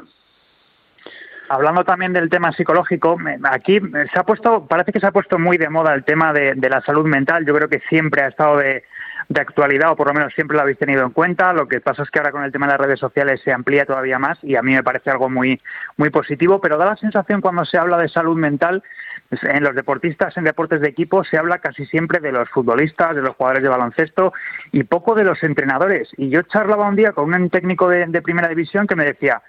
Hablando 1.49 1.85
también 1.85 2.11
del 2.11 2.29
tema 2.29 2.51
psicológico, 2.51 3.17
aquí 3.43 3.79
se 3.79 4.19
ha 4.19 4.23
puesto, 4.23 4.67
parece 4.67 4.91
que 4.91 4.99
se 4.99 5.07
ha 5.07 5.11
puesto 5.11 5.39
muy 5.39 5.57
de 5.57 5.69
moda 5.69 5.93
el 5.93 6.03
tema 6.03 6.33
de, 6.33 6.55
de 6.55 6.69
la 6.69 6.81
salud 6.81 7.05
mental. 7.05 7.45
Yo 7.45 7.53
creo 7.55 7.69
que 7.69 7.79
siempre 7.87 8.23
ha 8.23 8.27
estado 8.27 8.57
de, 8.57 8.83
de, 9.29 9.41
actualidad, 9.41 9.91
o 9.91 9.95
por 9.95 10.07
lo 10.07 10.13
menos 10.13 10.33
siempre 10.33 10.55
lo 10.55 10.61
habéis 10.61 10.77
tenido 10.77 11.03
en 11.03 11.11
cuenta. 11.11 11.53
Lo 11.53 11.67
que 11.67 11.79
pasa 11.81 12.03
es 12.03 12.09
que 12.09 12.19
ahora 12.19 12.31
con 12.31 12.43
el 12.43 12.51
tema 12.51 12.65
de 12.65 12.73
las 12.73 12.81
redes 12.81 12.99
sociales 12.99 13.41
se 13.43 13.51
amplía 13.51 13.85
todavía 13.85 14.19
más 14.19 14.37
y 14.43 14.55
a 14.55 14.61
mí 14.61 14.73
me 14.73 14.83
parece 14.83 15.09
algo 15.09 15.29
muy, 15.29 15.61
muy 15.97 16.09
positivo, 16.09 16.61
pero 16.61 16.77
da 16.77 16.85
la 16.85 16.95
sensación 16.95 17.41
cuando 17.41 17.65
se 17.65 17.77
habla 17.77 17.97
de 17.97 18.09
salud 18.09 18.37
mental, 18.37 18.83
en 19.29 19.63
los 19.63 19.75
deportistas, 19.75 20.37
en 20.37 20.45
deportes 20.45 20.81
de 20.81 20.89
equipo, 20.89 21.23
se 21.23 21.37
habla 21.37 21.59
casi 21.59 21.85
siempre 21.85 22.19
de 22.19 22.31
los 22.31 22.49
futbolistas, 22.49 23.15
de 23.15 23.21
los 23.21 23.35
jugadores 23.35 23.63
de 23.63 23.69
baloncesto 23.69 24.33
y 24.71 24.83
poco 24.83 25.15
de 25.15 25.23
los 25.23 25.43
entrenadores. 25.43 26.09
Y 26.17 26.29
yo 26.29 26.43
charlaba 26.43 26.87
un 26.87 26.95
día 26.95 27.11
con 27.11 27.33
un 27.33 27.49
técnico 27.49 27.89
de, 27.89 28.05
de 28.05 28.21
primera 28.21 28.47
división 28.47 28.87
que 28.87 28.95
me 28.95 29.05
decía, 29.05 29.41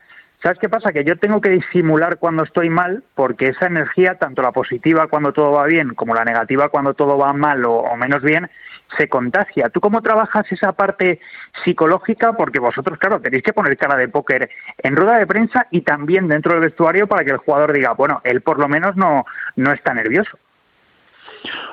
¿Sabes 0.43 0.59
qué 0.61 0.69
pasa? 0.69 0.93
Que 0.93 1.03
yo 1.03 1.19
tengo 1.19 1.41
que 1.41 1.49
disimular 1.49 2.19
cuando 2.19 2.45
estoy 2.45 2.71
mal, 2.71 3.03
porque 3.17 3.49
esa 3.49 3.67
energía, 3.67 4.15
tanto 4.15 4.41
la 4.41 4.53
positiva 4.53 5.09
cuando 5.09 5.33
todo 5.33 5.51
va 5.51 5.67
bien, 5.67 5.95
como 5.95 6.15
la 6.15 6.25
negativa 6.25 6.69
cuando 6.69 6.95
todo 6.95 7.19
va 7.19 7.33
mal 7.33 7.65
o, 7.65 7.97
menos 7.97 8.23
bien, 8.23 8.49
se 8.97 9.09
contagia. 9.09 9.69
¿Tú 9.69 9.81
cómo 9.81 10.01
trabajas 10.03 10.51
esa 10.51 10.73
parte 10.73 11.21
psicológica? 11.65 12.33
Porque 12.33 12.59
vosotros, 12.59 12.99
claro, 12.99 13.21
tenéis 13.21 13.43
que 13.43 13.53
poner 13.53 13.77
cara 13.77 13.97
de 13.97 14.09
póker 14.09 14.49
en 14.79 14.97
rueda 14.97 15.19
de 15.19 15.27
prensa 15.27 15.67
y 15.71 15.83
también 15.83 16.29
dentro 16.29 16.53
del 16.53 16.63
vestuario 16.63 17.07
para 17.07 17.25
que 17.25 17.31
el 17.31 17.39
jugador 17.39 17.73
diga, 17.73 17.93
bueno, 17.93 18.21
él 18.25 18.41
por 18.41 18.59
lo 18.59 18.69
menos 18.69 18.97
no, 18.97 19.25
no 19.57 19.73
está 19.73 19.95
nervioso. 19.95 20.39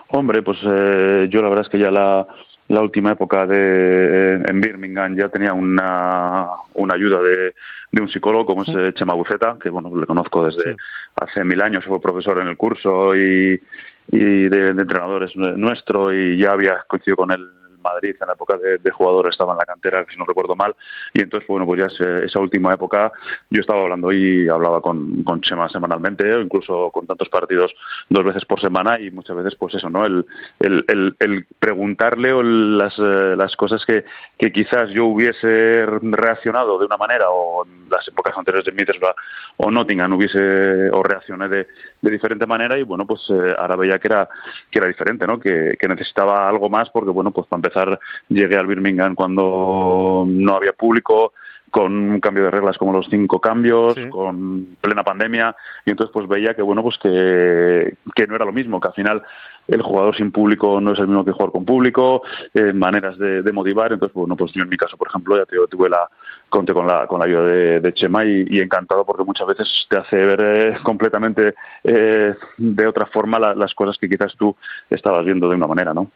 Hombre, 0.10 0.43
pues 0.43 0.60
eh, 0.63 1.27
yo 1.29 1.41
la 1.41 1.50
verdad 1.50 1.65
es 1.65 1.69
que 1.69 1.79
ya 1.79 1.89
la, 1.89 2.27
la 2.67 2.81
última 2.81 3.12
época 3.12 3.45
de, 3.45 4.36
en 4.36 4.62
Birmingham 4.62 5.15
ya 5.15 5.29
tenía 5.29 5.53
una, 5.53 6.48
una 6.74 6.95
ayuda 6.95 7.22
de, 7.22 7.53
de, 7.91 8.01
un 8.01 8.10
psicólogo 8.10 8.45
como 8.45 8.63
es 8.63 8.93
Chema 8.95 9.13
Buceta, 9.13 9.57
que 9.62 9.69
bueno, 9.69 9.91
le 9.95 10.05
conozco 10.05 10.45
desde 10.45 10.72
sí. 10.74 10.77
hace 11.15 11.43
mil 11.43 11.62
años, 11.62 11.86
fue 11.86 12.01
profesor 12.01 12.39
en 12.39 12.48
el 12.48 12.57
curso 12.57 13.15
y, 13.15 13.62
y 14.12 14.19
de, 14.50 14.74
de 14.74 14.81
entrenadores 14.81 15.36
nuestro 15.36 16.13
y 16.13 16.38
ya 16.38 16.53
había 16.53 16.84
coincidido 16.88 17.17
con 17.17 17.31
él 17.31 17.48
Madrid 17.86 18.15
en 18.20 18.27
la 18.27 18.34
época 18.34 18.58
de, 18.58 18.77
de, 18.80 18.92
jugador 18.92 19.30
estaba 19.30 19.54
en 19.54 19.60
la 19.60 19.65
cantera, 19.65 20.06
si 20.10 20.18
no 20.18 20.25
recuerdo 20.25 20.56
mal, 20.56 20.75
y 21.13 21.22
entonces, 21.22 21.48
bueno, 21.48 21.65
pues 21.65 21.80
ya 21.80 22.06
esa 22.25 22.39
última 22.39 22.74
época 22.74 23.12
yo 23.50 23.62
estaba 23.62 23.82
hablando 23.84 24.12
y 24.12 24.50
hablaba 24.50 24.82
con, 24.82 25.24
con 25.24 25.42
Chema 25.42 25.70
semanalmente, 25.70 26.34
o 26.34 26.42
incluso 26.42 26.89
con 26.92 27.06
tantos 27.06 27.30
partidos 27.30 27.74
dos 28.10 28.24
veces 28.24 28.46
por 28.46 28.60
semana, 28.60 29.00
y 29.00 29.12
muchas 29.12 29.36
veces, 29.36 29.56
pues 29.56 29.75
eso, 29.75 29.89
¿no? 29.89 30.06
El, 30.06 30.25
el, 30.60 30.84
el, 30.88 31.15
el 31.20 31.46
preguntarle 31.60 32.34
o 32.34 32.42
las, 32.42 32.98
eh, 32.98 33.36
las 33.38 33.56
cosas 33.56 33.86
que, 33.86 34.06
que 34.38 34.51
quizás 34.51 34.89
yo 34.89 35.06
hubiese 35.06 35.86
reaccionado 35.86 36.80
de 36.80 36.86
una 36.86 36.98
manera, 36.98 37.30
o 37.30 37.65
en 37.65 37.89
las 37.89 38.08
épocas 38.08 38.38
anteriores 38.38 38.65
de 38.65 38.72
Middlesbrough 38.72 39.15
o 39.58 39.72
Nottingham 39.72 40.13
hubiese, 40.13 40.89
o 40.92 41.04
reaccioné 41.04 41.48
de, 41.48 41.68
de 42.01 42.12
diferente 42.12 42.46
manera, 42.46 42.77
y 42.77 42.84
bueno, 42.84 43.06
pues 43.06 43.22
eh, 43.30 43.56
ahora 43.58 43.75
veía 43.75 44.00
que 44.00 44.08
era, 44.08 44.27
que 44.72 44.80
era 44.80 44.88
diferente, 44.88 45.27
¿no? 45.27 45.39
Que, 45.39 45.75
que 45.80 45.88
necesitaba 45.88 46.48
algo 46.48 46.70
más, 46.70 46.89
porque 46.89 47.12
bueno, 47.12 47.32
pues 47.32 47.48
para 47.48 47.60
empezar 47.60 47.75
empezar 47.75 48.00
llegué 48.29 48.58
al 48.58 48.67
Birmingham 48.67 49.15
cuando 49.15 50.25
no 50.27 50.55
había 50.55 50.74
público, 50.74 51.34
con 51.72 51.91
un 51.91 52.20
cambio 52.22 52.46
de 52.46 52.51
reglas 52.51 52.77
como 52.77 52.94
los 52.94 53.08
cinco 53.10 53.41
cambios, 53.41 53.96
sí. 53.96 54.10
con 54.10 54.77
plena 54.79 55.03
pandemia, 55.03 55.55
y 55.86 55.89
entonces 55.89 56.13
pues 56.13 56.27
veía 56.27 56.53
que 56.53 56.62
bueno 56.62 56.82
pues 56.82 56.98
que, 57.00 57.98
que 58.15 58.27
no 58.27 58.36
era 58.36 58.46
lo 58.46 58.53
mismo, 58.53 58.79
que 58.79 58.88
al 58.88 58.94
final 58.94 59.24
el 59.67 59.82
jugador 59.82 60.15
sin 60.15 60.32
público 60.32 60.79
no 60.79 60.94
es 60.94 61.00
el 61.00 61.08
mismo 61.08 61.25
que 61.25 61.32
jugar 61.32 61.51
con 61.51 61.65
público, 61.65 62.22
eh, 62.53 62.72
maneras 62.72 63.17
de, 63.17 63.41
de, 63.41 63.51
motivar, 63.51 63.91
entonces 63.91 64.13
bueno 64.13 64.38
pues 64.38 64.53
yo 64.53 64.63
en 64.63 64.70
mi 64.70 64.77
caso 64.77 64.96
por 64.96 65.10
ejemplo 65.10 65.36
ya 65.38 65.46
te, 65.46 65.58
tuve 65.70 65.89
la 65.89 66.08
conté 66.48 66.72
con 66.72 66.88
la 66.88 67.08
con 67.08 67.20
la 67.20 67.25
ayuda 67.25 67.44
de, 67.44 67.79
de 67.82 67.94
Chema 67.94 68.24
y, 68.24 68.46
y, 68.50 68.62
encantado 68.62 69.03
porque 69.05 69.25
muchas 69.25 69.48
veces 69.48 69.67
te 69.89 69.98
hace 69.98 70.15
ver 70.15 70.41
eh, 70.41 70.77
completamente 70.82 71.55
eh, 71.84 72.36
de 72.58 72.88
otra 72.88 73.08
forma 73.08 73.38
la, 73.38 73.53
las 73.53 73.74
cosas 73.74 73.98
que 73.98 74.08
quizás 74.08 74.34
tú 74.38 74.55
estabas 74.89 75.25
viendo 75.25 75.50
de 75.50 75.55
una 75.55 75.67
manera, 75.67 75.94
¿no? 75.94 76.10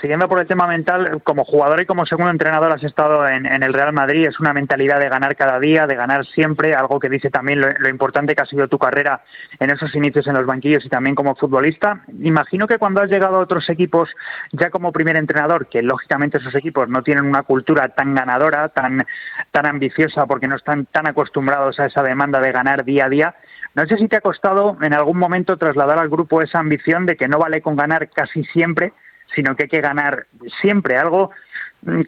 Siguiendo 0.00 0.28
por 0.28 0.38
el 0.38 0.46
tema 0.46 0.66
mental, 0.66 1.20
como 1.24 1.44
jugador 1.44 1.80
y 1.80 1.86
como 1.86 2.06
segundo 2.06 2.30
entrenador 2.30 2.72
has 2.72 2.82
estado 2.82 3.28
en, 3.28 3.46
el 3.46 3.72
Real 3.72 3.92
Madrid, 3.92 4.26
es 4.26 4.40
una 4.40 4.52
mentalidad 4.52 5.00
de 5.00 5.08
ganar 5.08 5.36
cada 5.36 5.58
día, 5.58 5.86
de 5.86 5.94
ganar 5.94 6.26
siempre, 6.26 6.74
algo 6.74 7.00
que 7.00 7.08
dice 7.08 7.30
también 7.30 7.60
lo, 7.60 7.68
lo, 7.78 7.88
importante 7.88 8.34
que 8.34 8.42
ha 8.42 8.46
sido 8.46 8.68
tu 8.68 8.78
carrera 8.78 9.22
en 9.58 9.70
esos 9.70 9.94
inicios 9.94 10.26
en 10.26 10.34
los 10.34 10.46
banquillos 10.46 10.84
y 10.84 10.88
también 10.88 11.14
como 11.14 11.34
futbolista. 11.34 12.02
Imagino 12.20 12.66
que 12.66 12.78
cuando 12.78 13.00
has 13.00 13.10
llegado 13.10 13.36
a 13.36 13.40
otros 13.40 13.68
equipos 13.70 14.08
ya 14.52 14.70
como 14.70 14.92
primer 14.92 15.16
entrenador, 15.16 15.68
que 15.68 15.82
lógicamente 15.82 16.38
esos 16.38 16.54
equipos 16.54 16.88
no 16.88 17.02
tienen 17.02 17.24
una 17.24 17.42
cultura 17.42 17.88
tan 17.88 18.14
ganadora, 18.14 18.68
tan, 18.68 19.06
tan 19.50 19.66
ambiciosa, 19.66 20.26
porque 20.26 20.48
no 20.48 20.56
están 20.56 20.86
tan 20.86 21.06
acostumbrados 21.06 21.78
a 21.80 21.86
esa 21.86 22.02
demanda 22.02 22.40
de 22.40 22.52
ganar 22.52 22.84
día 22.84 23.06
a 23.06 23.08
día, 23.08 23.34
no 23.74 23.86
sé 23.86 23.96
si 23.96 24.08
te 24.08 24.16
ha 24.16 24.20
costado 24.20 24.76
en 24.80 24.92
algún 24.92 25.18
momento 25.18 25.56
trasladar 25.56 25.98
al 25.98 26.08
grupo 26.08 26.42
esa 26.42 26.58
ambición 26.58 27.06
de 27.06 27.16
que 27.16 27.28
no 27.28 27.38
vale 27.38 27.62
con 27.62 27.76
ganar 27.76 28.08
casi 28.10 28.44
siempre, 28.44 28.92
sino 29.34 29.56
que 29.56 29.64
hay 29.64 29.68
que 29.68 29.80
ganar 29.80 30.26
siempre 30.60 30.96
algo 30.96 31.30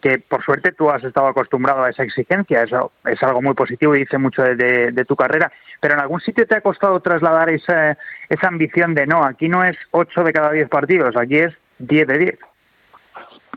que 0.03 0.19
por 0.19 0.45
suerte 0.45 0.73
tú 0.73 0.91
has 0.91 1.03
estado 1.05 1.29
acostumbrado 1.29 1.85
a 1.85 1.91
esa 1.91 2.03
exigencia, 2.03 2.65
eso 2.65 2.93
es 3.05 3.23
algo 3.23 3.41
muy 3.41 3.55
positivo 3.55 3.95
y 3.95 4.01
dice 4.01 4.19
mucho 4.19 4.43
de 4.43 5.05
tu 5.07 5.15
carrera, 5.15 5.53
pero 5.81 5.95
en 5.95 6.01
algún 6.01 6.21
sitio 6.21 6.47
te 6.47 6.57
ha 6.57 6.61
costado 6.61 7.01
trasladar 7.01 7.51
esa, 7.51 7.97
esa 8.29 8.49
ambición 8.49 8.95
de 8.95 9.07
no, 9.07 9.25
aquí 9.25 9.49
no 9.49 9.65
es 9.65 9.77
8 9.91 10.25
de 10.25 10.33
cada 10.33 10.53
10 10.53 10.69
partidos, 10.69 11.17
aquí 11.17 11.39
es 11.39 11.55
10 11.79 12.07
de 12.07 12.19
10. 12.19 12.39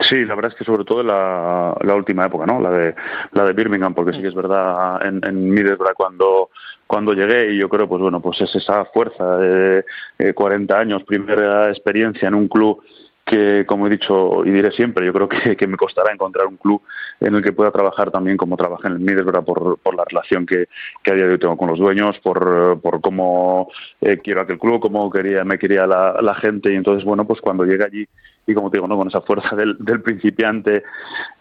Sí, 0.02 0.26
la 0.26 0.34
verdad 0.34 0.52
es 0.52 0.58
que 0.58 0.64
sobre 0.64 0.86
todo 0.86 1.04
la, 1.04 1.76
la 1.82 1.96
última 1.96 2.26
época, 2.26 2.46
¿no? 2.48 2.60
La 2.60 2.72
de 2.72 2.96
la 3.32 3.46
de 3.46 3.54
Birmingham, 3.54 3.94
porque 3.94 4.14
sí 4.14 4.22
que 4.22 4.30
es 4.30 4.34
verdad 4.34 5.06
en, 5.06 5.22
en 5.24 5.52
Middlesbrough 5.52 5.94
cuando 5.96 6.50
cuando 6.88 7.14
llegué 7.14 7.54
y 7.54 7.60
yo 7.60 7.70
creo 7.70 7.88
pues 7.88 8.02
bueno 8.02 8.20
pues 8.20 8.42
es 8.42 8.56
esa 8.56 8.86
fuerza 8.86 9.38
de, 9.38 9.86
de 10.18 10.34
40 10.34 10.78
años, 10.78 11.04
primera 11.04 11.70
experiencia 11.70 12.28
en 12.28 12.34
un 12.34 12.48
club 12.48 12.84
que, 13.26 13.66
como 13.66 13.88
he 13.88 13.90
dicho 13.90 14.44
y 14.46 14.52
diré 14.52 14.72
siempre, 14.72 15.06
yo 15.06 15.14
creo 15.14 15.30
que, 15.30 15.68
me 15.68 15.78
costará 15.78 16.12
encontrar 16.12 16.48
un 16.48 16.58
club 16.58 16.82
en 17.20 17.36
el 17.36 17.44
que 17.44 17.54
pueda 17.54 17.72
trabajar 17.72 18.12
también 18.12 18.38
como 18.38 18.58
trabajé 18.58 18.88
en 18.88 18.94
el 18.94 19.00
Middlesbrough 19.00 19.46
por, 19.46 19.80
por 19.80 19.96
la 19.96 20.04
relación 20.06 20.46
que, 20.46 20.68
que, 21.04 21.12
a 21.12 21.16
día 21.16 21.26
de 21.26 21.34
hoy 21.34 21.40
tengo 21.40 21.58
con 21.58 21.70
los 21.70 21.80
dueños, 21.80 22.20
por, 22.20 22.80
por 22.82 23.02
cómo 23.02 23.70
eh, 24.02 24.20
quiero 24.24 24.42
aquel 24.42 24.60
club, 24.60 24.82
cómo 24.82 25.10
quería, 25.10 25.44
me 25.44 25.58
quería 25.58 25.88
la, 25.88 26.22
la 26.22 26.36
gente. 26.36 26.72
Y 26.72 26.76
entonces, 26.76 27.06
bueno, 27.06 27.26
pues 27.26 27.40
cuando 27.40 27.64
llegué 27.64 27.86
allí 27.86 28.08
y 28.46 28.54
como 28.54 28.70
te 28.70 28.78
digo, 28.78 28.88
¿no? 28.88 28.98
con 28.98 29.08
esa 29.08 29.22
fuerza 29.22 29.56
del, 29.56 29.78
del 29.80 30.02
principiante, 30.02 30.84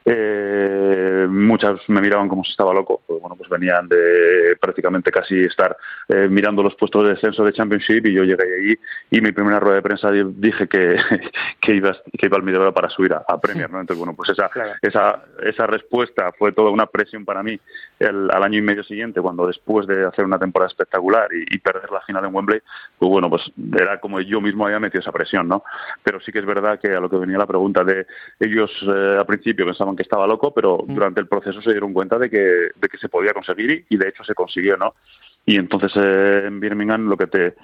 eh, 0.04 1.26
muchas 1.28 1.80
me 1.88 2.00
miraban 2.00 2.28
como 2.28 2.44
si 2.44 2.50
estaba 2.50 2.72
loco, 2.72 3.02
pues 3.06 3.20
bueno, 3.20 3.36
pues 3.36 3.48
venían 3.48 3.88
de 3.88 4.56
prácticamente 4.60 5.10
casi 5.10 5.40
estar 5.40 5.76
eh, 6.08 6.28
mirando 6.28 6.62
los 6.62 6.74
puestos 6.76 7.04
de 7.04 7.10
descenso 7.10 7.44
de 7.44 7.52
Championship 7.52 8.06
y 8.06 8.14
yo 8.14 8.24
llegué 8.24 8.42
allí 8.42 8.78
y 9.10 9.20
mi 9.20 9.32
primera 9.32 9.60
rueda 9.60 9.76
de 9.76 9.82
prensa 9.82 10.10
dije 10.10 10.68
que, 10.68 10.96
que, 11.60 11.74
iba, 11.74 11.96
que 12.18 12.26
iba 12.26 12.36
al 12.36 12.42
Middlesbrough 12.42 12.74
para 12.74 12.88
subir 12.88 13.12
a, 13.14 13.24
a 13.26 13.40
Premier, 13.40 13.70
¿no? 13.70 13.80
Entonces, 13.80 13.98
bueno, 13.98 14.14
pues 14.14 14.30
esa, 14.30 14.48
claro. 14.48 14.72
esa, 14.80 15.22
esa 15.42 15.66
respuesta 15.66 16.32
fue 16.38 16.52
toda 16.52 16.70
una 16.70 16.86
presión 16.86 17.24
para 17.24 17.42
mí 17.42 17.58
el, 17.98 18.30
al 18.30 18.42
año 18.42 18.58
y 18.58 18.62
medio 18.62 18.84
siguiente, 18.84 19.20
cuando 19.20 19.46
después 19.46 19.86
de 19.86 20.06
hacer 20.06 20.24
una 20.24 20.38
temporada 20.38 20.68
espectacular 20.68 21.28
y, 21.32 21.54
y 21.54 21.58
perder 21.58 21.90
la 21.90 22.00
final 22.02 22.24
en 22.24 22.34
Wembley, 22.34 22.60
pues 22.98 23.10
bueno, 23.10 23.28
pues 23.28 23.42
era 23.78 24.00
como 24.00 24.20
yo 24.20 24.40
mismo 24.40 24.66
había 24.66 24.80
metido 24.80 25.00
esa 25.00 25.12
presión, 25.12 25.48
¿no? 25.48 25.64
Pero 26.02 26.20
sí 26.20 26.32
que 26.32 26.38
es 26.38 26.46
verdad 26.46 26.78
que 26.80 26.91
a 26.94 27.00
lo 27.00 27.10
que 27.10 27.16
venía 27.16 27.38
la 27.38 27.46
pregunta 27.46 27.84
de 27.84 28.06
ellos 28.40 28.70
eh, 28.82 29.16
al 29.18 29.26
principio 29.26 29.66
pensaban 29.66 29.96
que 29.96 30.02
estaba 30.02 30.26
loco, 30.26 30.52
pero 30.52 30.78
mm. 30.86 30.94
durante 30.94 31.20
el 31.20 31.28
proceso 31.28 31.60
se 31.62 31.70
dieron 31.70 31.92
cuenta 31.92 32.18
de 32.18 32.30
que, 32.30 32.38
de 32.38 32.88
que 32.90 32.98
se 32.98 33.08
podía 33.08 33.32
conseguir 33.32 33.70
y, 33.70 33.94
y 33.94 33.96
de 33.96 34.08
hecho 34.08 34.24
se 34.24 34.34
consiguió, 34.34 34.76
¿no? 34.76 34.94
y 35.44 35.56
entonces 35.56 35.90
eh, 35.96 36.44
en 36.46 36.60
Birmingham 36.60 37.08
lo 37.08 37.16
que 37.16 37.26
te 37.26 37.54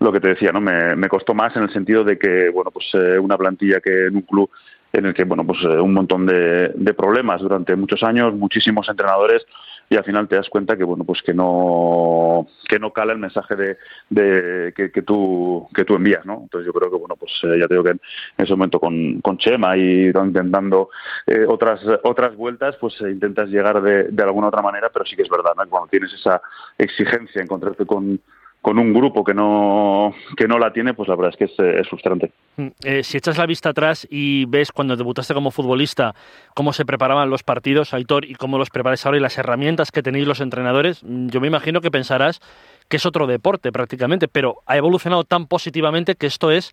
lo 0.00 0.10
que 0.10 0.18
te 0.18 0.28
decía 0.28 0.50
no 0.50 0.60
me, 0.60 0.96
me, 0.96 1.08
costó 1.08 1.34
más 1.34 1.54
en 1.54 1.62
el 1.62 1.72
sentido 1.72 2.02
de 2.02 2.18
que 2.18 2.50
bueno 2.50 2.72
pues 2.72 2.86
eh, 2.94 3.16
una 3.16 3.38
plantilla 3.38 3.80
que 3.80 4.06
en 4.06 4.16
un 4.16 4.22
club 4.22 4.50
en 4.92 5.06
el 5.06 5.14
que, 5.14 5.24
bueno, 5.24 5.44
pues 5.44 5.58
eh, 5.64 5.78
un 5.80 5.92
montón 5.92 6.26
de, 6.26 6.72
de 6.74 6.94
problemas 6.94 7.40
durante 7.40 7.76
muchos 7.76 8.02
años, 8.02 8.34
muchísimos 8.34 8.88
entrenadores 8.88 9.44
y 9.90 9.96
al 9.96 10.04
final 10.04 10.28
te 10.28 10.36
das 10.36 10.48
cuenta 10.48 10.76
que 10.76 10.84
bueno 10.84 11.04
pues 11.04 11.22
que 11.22 11.32
no 11.32 12.46
que 12.68 12.78
no 12.78 12.92
cala 12.92 13.12
el 13.12 13.18
mensaje 13.18 13.56
de, 13.56 13.78
de 14.10 14.72
que, 14.76 14.90
que, 14.90 15.02
tú 15.02 15.68
que 15.74 15.84
tú 15.84 15.94
envías 15.94 16.24
no 16.26 16.40
entonces 16.42 16.66
yo 16.66 16.72
creo 16.72 16.90
que 16.90 16.96
bueno 16.96 17.16
pues 17.16 17.32
eh, 17.44 17.58
ya 17.58 17.66
te 17.66 17.74
digo 17.74 17.84
que 17.84 17.90
en 17.90 18.00
ese 18.36 18.52
momento 18.52 18.80
con, 18.80 19.20
con 19.20 19.38
Chema 19.38 19.76
y 19.76 20.08
intentando 20.08 20.90
eh, 21.26 21.44
otras 21.48 21.80
otras 22.04 22.36
vueltas 22.36 22.76
pues 22.76 23.00
eh, 23.00 23.10
intentas 23.10 23.48
llegar 23.48 23.80
de, 23.82 24.04
de 24.04 24.22
alguna 24.22 24.48
otra 24.48 24.62
manera 24.62 24.90
pero 24.92 25.04
sí 25.06 25.16
que 25.16 25.22
es 25.22 25.30
verdad 25.30 25.52
¿no? 25.56 25.68
cuando 25.68 25.88
tienes 25.88 26.12
esa 26.12 26.40
exigencia 26.76 27.42
encontrarte 27.42 27.86
con 27.86 28.20
con 28.62 28.78
un 28.78 28.92
grupo 28.92 29.24
que 29.24 29.34
no, 29.34 30.14
que 30.36 30.48
no 30.48 30.58
la 30.58 30.72
tiene, 30.72 30.94
pues 30.94 31.08
la 31.08 31.16
verdad 31.16 31.30
es 31.32 31.36
que 31.36 31.44
es, 31.44 31.58
eh, 31.58 31.84
frustrante. 31.88 32.32
Mm, 32.56 32.66
eh, 32.84 33.02
si 33.04 33.16
echas 33.16 33.38
la 33.38 33.46
vista 33.46 33.70
atrás 33.70 34.06
y 34.10 34.44
ves 34.46 34.72
cuando 34.72 34.96
debutaste 34.96 35.34
como 35.34 35.50
futbolista 35.50 36.14
cómo 36.54 36.72
se 36.72 36.84
preparaban 36.84 37.30
los 37.30 37.42
partidos, 37.42 37.94
Aitor, 37.94 38.24
y 38.24 38.34
cómo 38.34 38.58
los 38.58 38.70
preparáis 38.70 39.06
ahora 39.06 39.18
y 39.18 39.20
las 39.20 39.38
herramientas 39.38 39.92
que 39.92 40.02
tenéis 40.02 40.26
los 40.26 40.40
entrenadores, 40.40 41.02
mm, 41.04 41.28
yo 41.28 41.40
me 41.40 41.46
imagino 41.46 41.80
que 41.80 41.90
pensarás 41.90 42.40
que 42.88 42.96
es 42.96 43.06
otro 43.06 43.26
deporte 43.26 43.70
prácticamente, 43.70 44.28
pero 44.28 44.62
ha 44.66 44.76
evolucionado 44.76 45.24
tan 45.24 45.46
positivamente 45.46 46.14
que 46.14 46.26
esto 46.26 46.50
es 46.50 46.72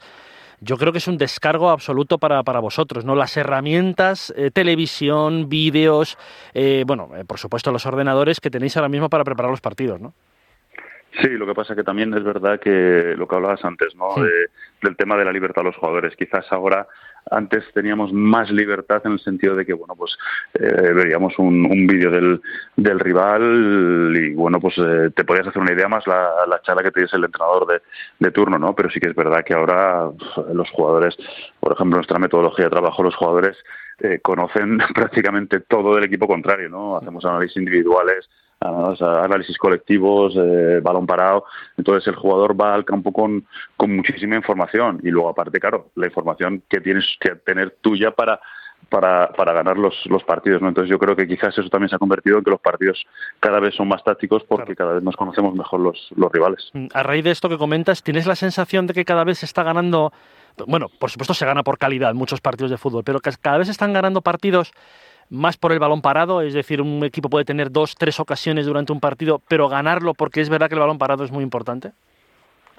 yo 0.61 0.77
creo 0.77 0.91
que 0.91 0.99
es 0.99 1.07
un 1.07 1.17
descargo 1.17 1.69
absoluto 1.69 2.17
para, 2.17 2.43
para 2.43 2.59
vosotros, 2.59 3.05
¿no? 3.05 3.15
Las 3.15 3.35
herramientas, 3.37 4.33
eh, 4.37 4.51
televisión, 4.51 5.49
vídeos, 5.49 6.17
eh, 6.53 6.83
bueno, 6.87 7.09
eh, 7.15 7.25
por 7.25 7.39
supuesto 7.39 7.71
los 7.71 7.85
ordenadores 7.85 8.39
que 8.39 8.49
tenéis 8.49 8.77
ahora 8.77 8.89
mismo 8.89 9.09
para 9.09 9.23
preparar 9.23 9.51
los 9.51 9.61
partidos, 9.61 9.99
¿no? 9.99 10.13
Sí, 11.21 11.29
lo 11.29 11.45
que 11.45 11.53
pasa 11.53 11.73
es 11.73 11.77
que 11.77 11.83
también 11.83 12.13
es 12.13 12.23
verdad 12.23 12.59
que 12.59 13.13
lo 13.17 13.27
que 13.27 13.35
hablabas 13.35 13.63
antes, 13.63 13.95
¿no? 13.95 14.13
Sí. 14.15 14.21
De, 14.21 14.49
del 14.81 14.95
tema 14.95 15.17
de 15.17 15.25
la 15.25 15.31
libertad 15.31 15.61
de 15.61 15.69
los 15.69 15.77
jugadores. 15.77 16.15
Quizás 16.15 16.45
ahora 16.51 16.87
antes 17.31 17.63
teníamos 17.73 18.13
más 18.13 18.51
libertad 18.51 19.01
en 19.05 19.13
el 19.13 19.19
sentido 19.19 19.55
de 19.55 19.65
que 19.65 19.73
bueno 19.73 19.95
pues 19.95 20.15
eh, 20.53 20.93
veríamos 20.93 21.33
un, 21.39 21.65
un 21.65 21.87
vídeo 21.87 22.11
del, 22.11 22.41
del 22.75 22.99
rival 22.99 24.13
y 24.15 24.33
bueno 24.33 24.59
pues 24.59 24.75
eh, 24.77 25.09
te 25.15 25.23
podías 25.23 25.47
hacer 25.47 25.61
una 25.61 25.73
idea 25.73 25.87
más 25.87 26.05
la, 26.05 26.45
la 26.47 26.61
charla 26.61 26.83
que 26.83 26.91
te 26.91 27.01
dice 27.01 27.17
el 27.17 27.25
entrenador 27.25 27.65
de, 27.65 27.81
de, 28.19 28.31
turno 28.31 28.59
no 28.59 28.75
pero 28.75 28.91
sí 28.91 28.99
que 28.99 29.09
es 29.09 29.15
verdad 29.15 29.43
que 29.43 29.55
ahora 29.55 30.11
los 30.53 30.69
jugadores 30.69 31.17
por 31.59 31.73
ejemplo 31.73 31.97
nuestra 31.97 32.19
metodología 32.19 32.65
de 32.65 32.71
trabajo 32.71 33.01
los 33.01 33.15
jugadores 33.15 33.57
eh, 33.99 34.19
conocen 34.21 34.77
prácticamente 34.93 35.61
todo 35.61 35.95
del 35.95 36.03
equipo 36.03 36.27
contrario 36.27 36.69
no 36.69 36.97
hacemos 36.97 37.25
análisis 37.25 37.57
individuales 37.57 38.29
análisis 38.99 39.57
colectivos, 39.57 40.35
eh, 40.35 40.79
balón 40.81 41.05
parado. 41.05 41.45
Entonces 41.77 42.07
el 42.07 42.15
jugador 42.15 42.59
va 42.59 42.73
al 42.73 42.85
campo 42.85 43.11
con, 43.11 43.45
con 43.77 43.95
muchísima 43.95 44.35
información 44.35 44.99
y 45.03 45.09
luego 45.09 45.29
aparte, 45.29 45.59
claro, 45.59 45.89
la 45.95 46.07
información 46.07 46.63
que 46.69 46.81
tienes 46.81 47.05
que 47.19 47.35
tener 47.35 47.77
tuya 47.81 48.11
para 48.11 48.39
para, 48.89 49.29
para 49.33 49.53
ganar 49.53 49.77
los, 49.77 49.93
los 50.05 50.23
partidos. 50.23 50.61
¿no? 50.61 50.69
Entonces 50.69 50.89
yo 50.89 50.99
creo 50.99 51.15
que 51.15 51.27
quizás 51.27 51.57
eso 51.57 51.69
también 51.69 51.89
se 51.89 51.95
ha 51.95 51.99
convertido 51.99 52.37
en 52.37 52.43
que 52.43 52.51
los 52.51 52.61
partidos 52.61 53.03
cada 53.39 53.59
vez 53.59 53.75
son 53.75 53.87
más 53.87 54.03
tácticos 54.03 54.43
porque 54.43 54.75
claro. 54.75 54.77
cada 54.77 54.93
vez 54.95 55.03
nos 55.03 55.15
conocemos 55.15 55.53
mejor 55.55 55.79
los, 55.79 56.09
los 56.15 56.31
rivales. 56.31 56.71
A 56.93 57.03
raíz 57.03 57.23
de 57.23 57.31
esto 57.31 57.49
que 57.49 57.57
comentas, 57.57 58.03
¿tienes 58.03 58.27
la 58.27 58.35
sensación 58.35 58.87
de 58.87 58.93
que 58.93 59.05
cada 59.05 59.23
vez 59.23 59.39
se 59.39 59.45
está 59.45 59.63
ganando, 59.63 60.13
bueno, 60.67 60.89
por 60.99 61.09
supuesto 61.09 61.33
se 61.33 61.45
gana 61.45 61.63
por 61.63 61.77
calidad 61.77 62.13
muchos 62.13 62.41
partidos 62.41 62.71
de 62.71 62.77
fútbol, 62.77 63.03
pero 63.03 63.19
que 63.19 63.31
cada 63.41 63.57
vez 63.57 63.69
están 63.69 63.93
ganando 63.93 64.21
partidos 64.21 64.71
más 65.29 65.57
por 65.57 65.71
el 65.71 65.79
balón 65.79 66.01
parado, 66.01 66.41
es 66.41 66.53
decir, 66.53 66.81
un 66.81 67.03
equipo 67.03 67.29
puede 67.29 67.45
tener 67.45 67.71
dos, 67.71 67.95
tres 67.95 68.19
ocasiones 68.19 68.65
durante 68.65 68.93
un 68.93 68.99
partido, 68.99 69.41
pero 69.47 69.67
ganarlo 69.69 70.13
porque 70.13 70.41
es 70.41 70.49
verdad 70.49 70.67
que 70.67 70.75
el 70.75 70.81
balón 70.81 70.97
parado 70.97 71.23
es 71.23 71.31
muy 71.31 71.43
importante? 71.43 71.91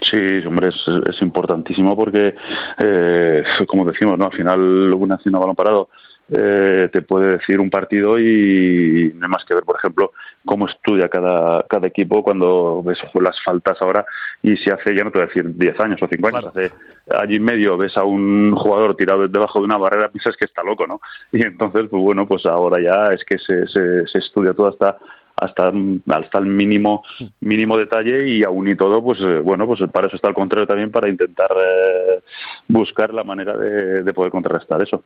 Sí, 0.01 0.17
hombre, 0.47 0.69
es, 0.69 1.23
importantísimo 1.23 1.97
porque, 1.97 2.35
eh, 2.79 3.43
como 3.67 3.85
decimos, 3.85 4.19
¿no? 4.19 4.27
al 4.27 4.33
final 4.33 4.93
una 4.93 5.15
acción 5.15 5.35
a 5.35 5.39
balón 5.39 5.57
parado 5.57 5.89
eh, 6.29 6.89
te 6.93 7.03
puede 7.03 7.39
decir 7.39 7.61
un 7.61 7.71
partido 7.71 8.19
y 8.19 9.13
no 9.15 9.27
hay 9.27 9.31
más 9.31 9.45
que 9.45 9.55
ver, 9.55 9.63
por 9.63 9.77
ejemplo, 9.77 10.13
cómo 10.45 10.67
estudia 10.67 11.09
cada, 11.09 11.63
cada 11.69 11.87
equipo 11.87 12.23
cuando 12.23 12.83
ves 12.85 12.99
las 13.15 13.41
faltas 13.45 13.81
ahora 13.81 14.05
y 14.43 14.57
se 14.57 14.73
hace, 14.73 14.95
ya 14.95 15.05
no 15.05 15.13
te 15.13 15.19
voy 15.19 15.25
a 15.25 15.29
decir 15.29 15.57
10 15.57 15.81
años 15.81 16.03
o 16.03 16.09
5 16.09 16.29
años, 16.29 16.47
hace 16.47 16.73
allí 17.17 17.37
en 17.37 17.45
medio 17.45 17.77
ves 17.77 17.97
a 17.97 18.03
un 18.03 18.55
jugador 18.57 18.97
tirado 18.97 19.29
debajo 19.29 19.61
de 19.61 19.67
una 19.67 19.77
barrera, 19.77 20.09
piensas 20.09 20.37
que 20.37 20.47
está 20.47 20.65
loco, 20.65 20.87
¿no? 20.87 21.01
Y 21.31 21.43
entonces, 21.43 21.87
pues 21.91 22.03
bueno, 22.03 22.27
pues 22.27 22.45
ahora 22.47 22.81
ya 22.81 23.15
es 23.15 23.25
que 23.25 23.39
se, 23.39 23.69
se, 23.69 24.07
se 24.07 24.19
estudia 24.19 24.53
todo 24.53 24.69
hasta 24.69 24.99
hasta, 25.39 25.71
hasta 26.09 26.39
el 26.39 26.47
mínimo 26.47 27.05
mínimo 27.41 27.77
detalle 27.77 28.27
y 28.27 28.43
aún 28.43 28.69
y 28.69 28.75
todo 28.75 29.05
pues 29.05 29.21
eh, 29.21 29.41
bueno 29.41 29.67
pues 29.67 29.83
para 29.93 30.07
eso 30.07 30.17
está 30.17 30.29
el 30.29 30.35
contrario 30.35 30.67
también 30.67 30.91
para 30.91 31.11
intentar 31.11 31.51
eh, 31.55 32.23
buscar 32.69 33.13
la 33.13 33.23
manera 33.23 33.55
de, 33.55 34.03
de 34.03 34.15
poder 34.15 34.33
contrarrestar 34.33 34.81
eso 34.81 35.05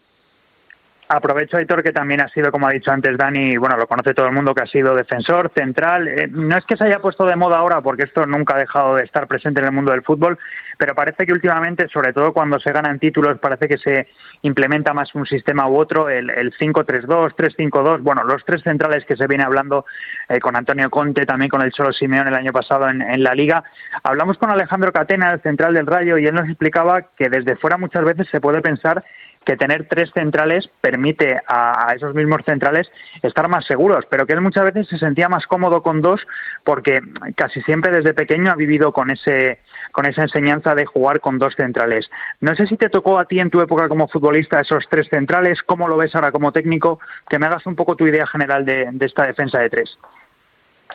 Aprovecho, 1.12 1.56
Aitor, 1.56 1.82
que 1.82 1.90
también 1.90 2.20
ha 2.20 2.28
sido, 2.28 2.52
como 2.52 2.68
ha 2.68 2.70
dicho 2.70 2.92
antes 2.92 3.18
Dani, 3.18 3.56
bueno, 3.56 3.76
lo 3.76 3.88
conoce 3.88 4.14
todo 4.14 4.26
el 4.26 4.32
mundo, 4.32 4.54
que 4.54 4.62
ha 4.62 4.66
sido 4.66 4.94
defensor, 4.94 5.50
central. 5.52 6.06
Eh, 6.06 6.28
no 6.30 6.56
es 6.56 6.64
que 6.64 6.76
se 6.76 6.84
haya 6.84 7.00
puesto 7.00 7.26
de 7.26 7.34
moda 7.34 7.58
ahora, 7.58 7.80
porque 7.80 8.04
esto 8.04 8.24
nunca 8.26 8.54
ha 8.54 8.60
dejado 8.60 8.94
de 8.94 9.02
estar 9.02 9.26
presente 9.26 9.58
en 9.58 9.66
el 9.66 9.72
mundo 9.72 9.90
del 9.90 10.02
fútbol, 10.02 10.38
pero 10.78 10.94
parece 10.94 11.26
que 11.26 11.32
últimamente, 11.32 11.88
sobre 11.88 12.12
todo 12.12 12.32
cuando 12.32 12.60
se 12.60 12.70
ganan 12.70 13.00
títulos, 13.00 13.40
parece 13.40 13.66
que 13.66 13.76
se 13.78 14.06
implementa 14.42 14.94
más 14.94 15.12
un 15.16 15.26
sistema 15.26 15.68
u 15.68 15.78
otro, 15.78 16.08
el, 16.08 16.30
el 16.30 16.56
5-3-2, 16.56 17.34
3-5-2, 17.34 18.02
bueno, 18.02 18.22
los 18.22 18.44
tres 18.44 18.62
centrales 18.62 19.04
que 19.04 19.16
se 19.16 19.26
viene 19.26 19.42
hablando 19.42 19.86
eh, 20.28 20.38
con 20.38 20.54
Antonio 20.54 20.90
Conte, 20.90 21.26
también 21.26 21.48
con 21.48 21.62
el 21.62 21.72
Cholo 21.72 21.92
Simeón 21.92 22.28
el 22.28 22.34
año 22.36 22.52
pasado 22.52 22.88
en, 22.88 23.02
en 23.02 23.24
la 23.24 23.34
Liga. 23.34 23.64
Hablamos 24.04 24.38
con 24.38 24.48
Alejandro 24.48 24.92
Catena, 24.92 25.32
el 25.32 25.42
central 25.42 25.74
del 25.74 25.88
Rayo, 25.88 26.18
y 26.18 26.26
él 26.26 26.34
nos 26.36 26.46
explicaba 26.46 27.02
que 27.16 27.28
desde 27.28 27.56
fuera 27.56 27.76
muchas 27.76 28.04
veces 28.04 28.28
se 28.30 28.40
puede 28.40 28.60
pensar 28.60 29.02
que 29.50 29.56
tener 29.56 29.88
tres 29.88 30.12
centrales 30.14 30.70
permite 30.80 31.40
a, 31.48 31.92
esos 31.96 32.14
mismos 32.14 32.42
centrales 32.44 32.88
estar 33.20 33.48
más 33.48 33.66
seguros, 33.66 34.04
pero 34.08 34.24
que 34.24 34.32
él 34.32 34.40
muchas 34.40 34.62
veces 34.62 34.86
se 34.86 34.96
sentía 34.96 35.28
más 35.28 35.44
cómodo 35.48 35.82
con 35.82 36.02
dos 36.02 36.24
porque 36.62 37.00
casi 37.34 37.60
siempre 37.62 37.90
desde 37.90 38.14
pequeño 38.14 38.52
ha 38.52 38.54
vivido 38.54 38.92
con 38.92 39.10
ese 39.10 39.58
con 39.90 40.06
esa 40.06 40.22
enseñanza 40.22 40.76
de 40.76 40.86
jugar 40.86 41.18
con 41.18 41.40
dos 41.40 41.56
centrales. 41.56 42.08
No 42.40 42.54
sé 42.54 42.68
si 42.68 42.76
te 42.76 42.90
tocó 42.90 43.18
a 43.18 43.24
ti 43.24 43.40
en 43.40 43.50
tu 43.50 43.60
época 43.60 43.88
como 43.88 44.06
futbolista 44.06 44.60
esos 44.60 44.84
tres 44.88 45.08
centrales, 45.08 45.62
cómo 45.64 45.88
lo 45.88 45.96
ves 45.96 46.14
ahora 46.14 46.30
como 46.30 46.52
técnico, 46.52 47.00
que 47.28 47.40
me 47.40 47.46
hagas 47.46 47.66
un 47.66 47.74
poco 47.74 47.96
tu 47.96 48.06
idea 48.06 48.28
general 48.28 48.64
de 48.64 48.88
esta 49.00 49.26
defensa 49.26 49.58
de 49.58 49.70
tres. 49.70 49.98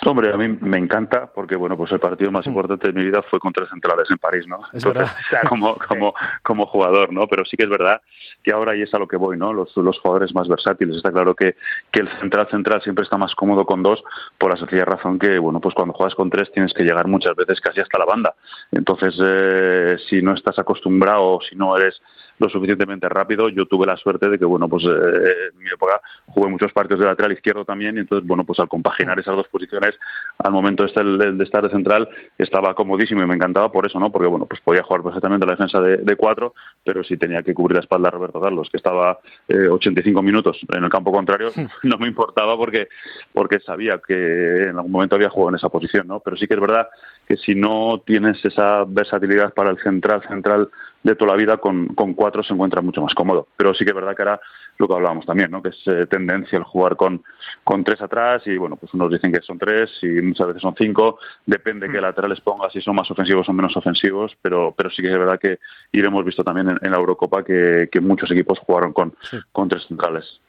Hombre, 0.03 0.33
a 0.33 0.37
mí 0.37 0.47
me 0.47 0.77
encanta 0.77 1.31
porque 1.33 1.55
bueno, 1.55 1.77
pues 1.77 1.91
el 1.91 1.99
partido 1.99 2.31
más 2.31 2.45
importante 2.47 2.87
de 2.87 2.93
mi 2.93 3.05
vida 3.05 3.21
fue 3.23 3.39
contra 3.39 3.67
Centrales 3.67 4.09
en 4.09 4.17
París, 4.17 4.45
¿no? 4.47 4.59
Entonces, 4.73 5.09
como 5.49 5.77
como 5.77 6.13
como 6.43 6.65
jugador, 6.65 7.11
¿no? 7.13 7.27
Pero 7.27 7.45
sí 7.45 7.57
que 7.57 7.63
es 7.63 7.69
verdad 7.69 8.01
que 8.43 8.51
ahora 8.51 8.75
y 8.75 8.81
es 8.81 8.93
a 8.93 8.99
lo 8.99 9.07
que 9.07 9.17
voy, 9.17 9.37
¿no? 9.37 9.53
Los, 9.53 9.75
los 9.77 9.99
jugadores 9.99 10.33
más 10.33 10.47
versátiles. 10.47 10.97
Está 10.97 11.11
claro 11.11 11.33
que, 11.35 11.55
que 11.91 12.01
el 12.01 12.09
central 12.19 12.47
central 12.49 12.81
siempre 12.81 13.03
está 13.03 13.17
más 13.17 13.33
cómodo 13.35 13.65
con 13.65 13.83
dos 13.83 14.03
por 14.37 14.51
la 14.51 14.57
sencilla 14.57 14.85
razón 14.85 15.17
que 15.19 15.39
bueno, 15.39 15.59
pues 15.59 15.73
cuando 15.73 15.93
juegas 15.93 16.15
con 16.15 16.29
tres 16.29 16.51
tienes 16.51 16.73
que 16.73 16.83
llegar 16.83 17.07
muchas 17.07 17.35
veces 17.35 17.59
casi 17.61 17.81
hasta 17.81 17.97
la 17.97 18.05
banda. 18.05 18.35
Entonces, 18.71 19.15
eh, 19.23 19.97
si 20.09 20.21
no 20.21 20.33
estás 20.33 20.59
acostumbrado 20.59 21.35
o 21.35 21.41
si 21.41 21.55
no 21.55 21.77
eres 21.77 22.01
lo 22.39 22.49
suficientemente 22.49 23.07
rápido. 23.09 23.49
Yo 23.49 23.65
tuve 23.65 23.85
la 23.85 23.97
suerte 23.97 24.29
de 24.29 24.37
que, 24.37 24.45
bueno, 24.45 24.67
pues 24.67 24.83
eh, 24.83 25.49
en 25.53 25.57
mi 25.57 25.69
época 25.69 26.01
jugué 26.27 26.49
muchos 26.49 26.71
partidos 26.73 26.99
de 26.99 27.05
lateral 27.05 27.31
izquierdo 27.31 27.65
también 27.65 27.97
y 27.97 28.01
entonces, 28.01 28.27
bueno, 28.27 28.43
pues 28.43 28.59
al 28.59 28.67
compaginar 28.67 29.19
esas 29.19 29.35
dos 29.35 29.47
posiciones, 29.47 29.97
al 30.37 30.51
momento 30.51 30.83
de 30.83 30.89
estar 30.89 31.05
de, 31.05 31.43
estar 31.43 31.63
de 31.63 31.69
central, 31.69 32.09
estaba 32.37 32.73
comodísimo 32.73 33.23
y 33.23 33.25
me 33.25 33.35
encantaba 33.35 33.71
por 33.71 33.85
eso, 33.85 33.99
¿no? 33.99 34.11
Porque, 34.11 34.27
bueno, 34.27 34.45
pues 34.45 34.61
podía 34.61 34.83
jugar 34.83 35.03
perfectamente 35.03 35.45
la 35.45 35.53
defensa 35.53 35.79
de, 35.81 35.97
de 35.97 36.15
cuatro, 36.15 36.53
pero 36.83 37.03
si 37.03 37.17
tenía 37.17 37.43
que 37.43 37.53
cubrir 37.53 37.75
la 37.75 37.81
espalda 37.81 38.09
a 38.09 38.11
Roberto 38.11 38.41
Carlos, 38.41 38.69
que 38.69 38.77
estaba 38.77 39.19
eh, 39.47 39.67
85 39.67 40.21
minutos 40.21 40.59
en 40.69 40.83
el 40.83 40.89
campo 40.89 41.11
contrario, 41.11 41.51
no 41.83 41.97
me 41.97 42.07
importaba 42.07 42.57
porque, 42.57 42.89
porque 43.33 43.59
sabía 43.59 43.99
que 44.05 44.63
en 44.63 44.75
algún 44.75 44.91
momento 44.91 45.15
había 45.15 45.29
jugado 45.29 45.49
en 45.49 45.55
esa 45.55 45.69
posición, 45.69 46.07
¿no? 46.07 46.19
Pero 46.19 46.37
sí 46.37 46.47
que 46.47 46.55
es 46.55 46.59
verdad 46.59 46.87
que 47.27 47.37
si 47.37 47.55
no 47.55 48.01
tienes 48.05 48.43
esa 48.45 48.83
versatilidad 48.85 49.53
para 49.53 49.71
el 49.71 49.77
central 49.79 50.21
central 50.27 50.69
de 51.03 51.15
toda 51.15 51.31
la 51.31 51.37
vida, 51.37 51.57
con, 51.57 51.87
con 51.89 52.13
cuatro 52.13 52.43
se 52.43 52.53
encuentra 52.53 52.81
mucho 52.81 53.01
más 53.01 53.13
cómodo. 53.13 53.47
Pero 53.55 53.73
sí 53.73 53.83
que 53.83 53.91
es 53.91 53.95
verdad 53.95 54.15
que 54.15 54.23
era 54.23 54.39
lo 54.77 54.87
que 54.87 54.93
hablábamos 54.93 55.25
también, 55.25 55.51
¿no? 55.51 55.61
que 55.61 55.69
es 55.69 55.81
eh, 55.85 56.05
tendencia 56.07 56.57
el 56.57 56.63
jugar 56.63 56.95
con, 56.95 57.23
con 57.63 57.83
tres 57.83 58.01
atrás 58.01 58.41
y 58.45 58.57
bueno, 58.57 58.75
pues 58.75 58.93
unos 58.93 59.11
dicen 59.11 59.31
que 59.31 59.41
son 59.41 59.57
tres 59.57 59.91
y 60.01 60.07
muchas 60.07 60.47
veces 60.47 60.61
son 60.61 60.75
cinco, 60.77 61.19
depende 61.45 61.87
mm. 61.87 61.91
qué 61.91 62.01
laterales 62.01 62.41
pongas, 62.41 62.73
si 62.73 62.81
son 62.81 62.95
más 62.95 63.09
ofensivos 63.09 63.47
o 63.47 63.53
menos 63.53 63.75
ofensivos, 63.77 64.35
pero, 64.41 64.73
pero 64.75 64.89
sí 64.89 65.01
que 65.01 65.11
es 65.11 65.17
verdad 65.17 65.39
que 65.39 65.59
y 65.91 65.99
lo 65.99 66.07
hemos 66.07 66.25
visto 66.25 66.43
también 66.43 66.69
en, 66.69 66.79
en 66.81 66.91
la 66.91 66.97
Eurocopa 66.97 67.43
que, 67.43 67.87
que, 67.91 68.01
muchos 68.01 68.29
equipos 68.31 68.59
jugaron 68.59 68.91
con, 68.91 69.13
sí. 69.29 69.37
con 69.51 69.69
tres 69.69 69.85
centrales. 69.87 70.41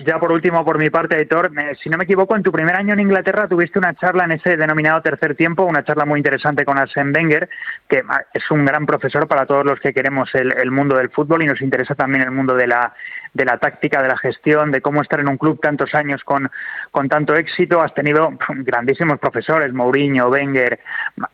Ya 0.00 0.18
por 0.18 0.32
último, 0.32 0.64
por 0.64 0.76
mi 0.76 0.90
parte, 0.90 1.14
Aitor, 1.14 1.52
me, 1.52 1.76
si 1.76 1.88
no 1.88 1.96
me 1.96 2.02
equivoco, 2.02 2.34
en 2.34 2.42
tu 2.42 2.50
primer 2.50 2.74
año 2.74 2.94
en 2.94 3.00
Inglaterra 3.00 3.46
tuviste 3.46 3.78
una 3.78 3.94
charla 3.94 4.24
en 4.24 4.32
ese 4.32 4.56
denominado 4.56 5.00
tercer 5.02 5.36
tiempo, 5.36 5.62
una 5.62 5.84
charla 5.84 6.04
muy 6.04 6.18
interesante 6.18 6.64
con 6.64 6.78
Arsène 6.78 7.12
Wenger, 7.14 7.48
que 7.88 8.02
es 8.32 8.50
un 8.50 8.64
gran 8.64 8.86
profesor 8.86 9.28
para 9.28 9.46
todos 9.46 9.64
los 9.64 9.78
que 9.78 9.94
queremos 9.94 10.34
el, 10.34 10.70
mundo 10.72 10.96
del 10.96 11.10
fútbol 11.10 11.44
y 11.44 11.46
nos 11.46 11.62
interesa 11.62 11.94
también 11.94 12.24
el 12.24 12.32
mundo 12.32 12.56
de 12.56 12.66
la, 12.66 12.92
de 13.34 13.44
la 13.44 13.58
táctica, 13.58 14.02
de 14.02 14.08
la 14.08 14.18
gestión, 14.18 14.72
de 14.72 14.80
cómo 14.80 15.00
estar 15.00 15.20
en 15.20 15.28
un 15.28 15.38
club 15.38 15.60
tantos 15.60 15.94
años 15.94 16.24
con, 16.24 16.50
con 16.90 17.08
tanto 17.08 17.36
éxito. 17.36 17.80
Has 17.80 17.94
tenido 17.94 18.32
grandísimos 18.48 19.20
profesores, 19.20 19.72
Mourinho, 19.72 20.28
Wenger, 20.28 20.80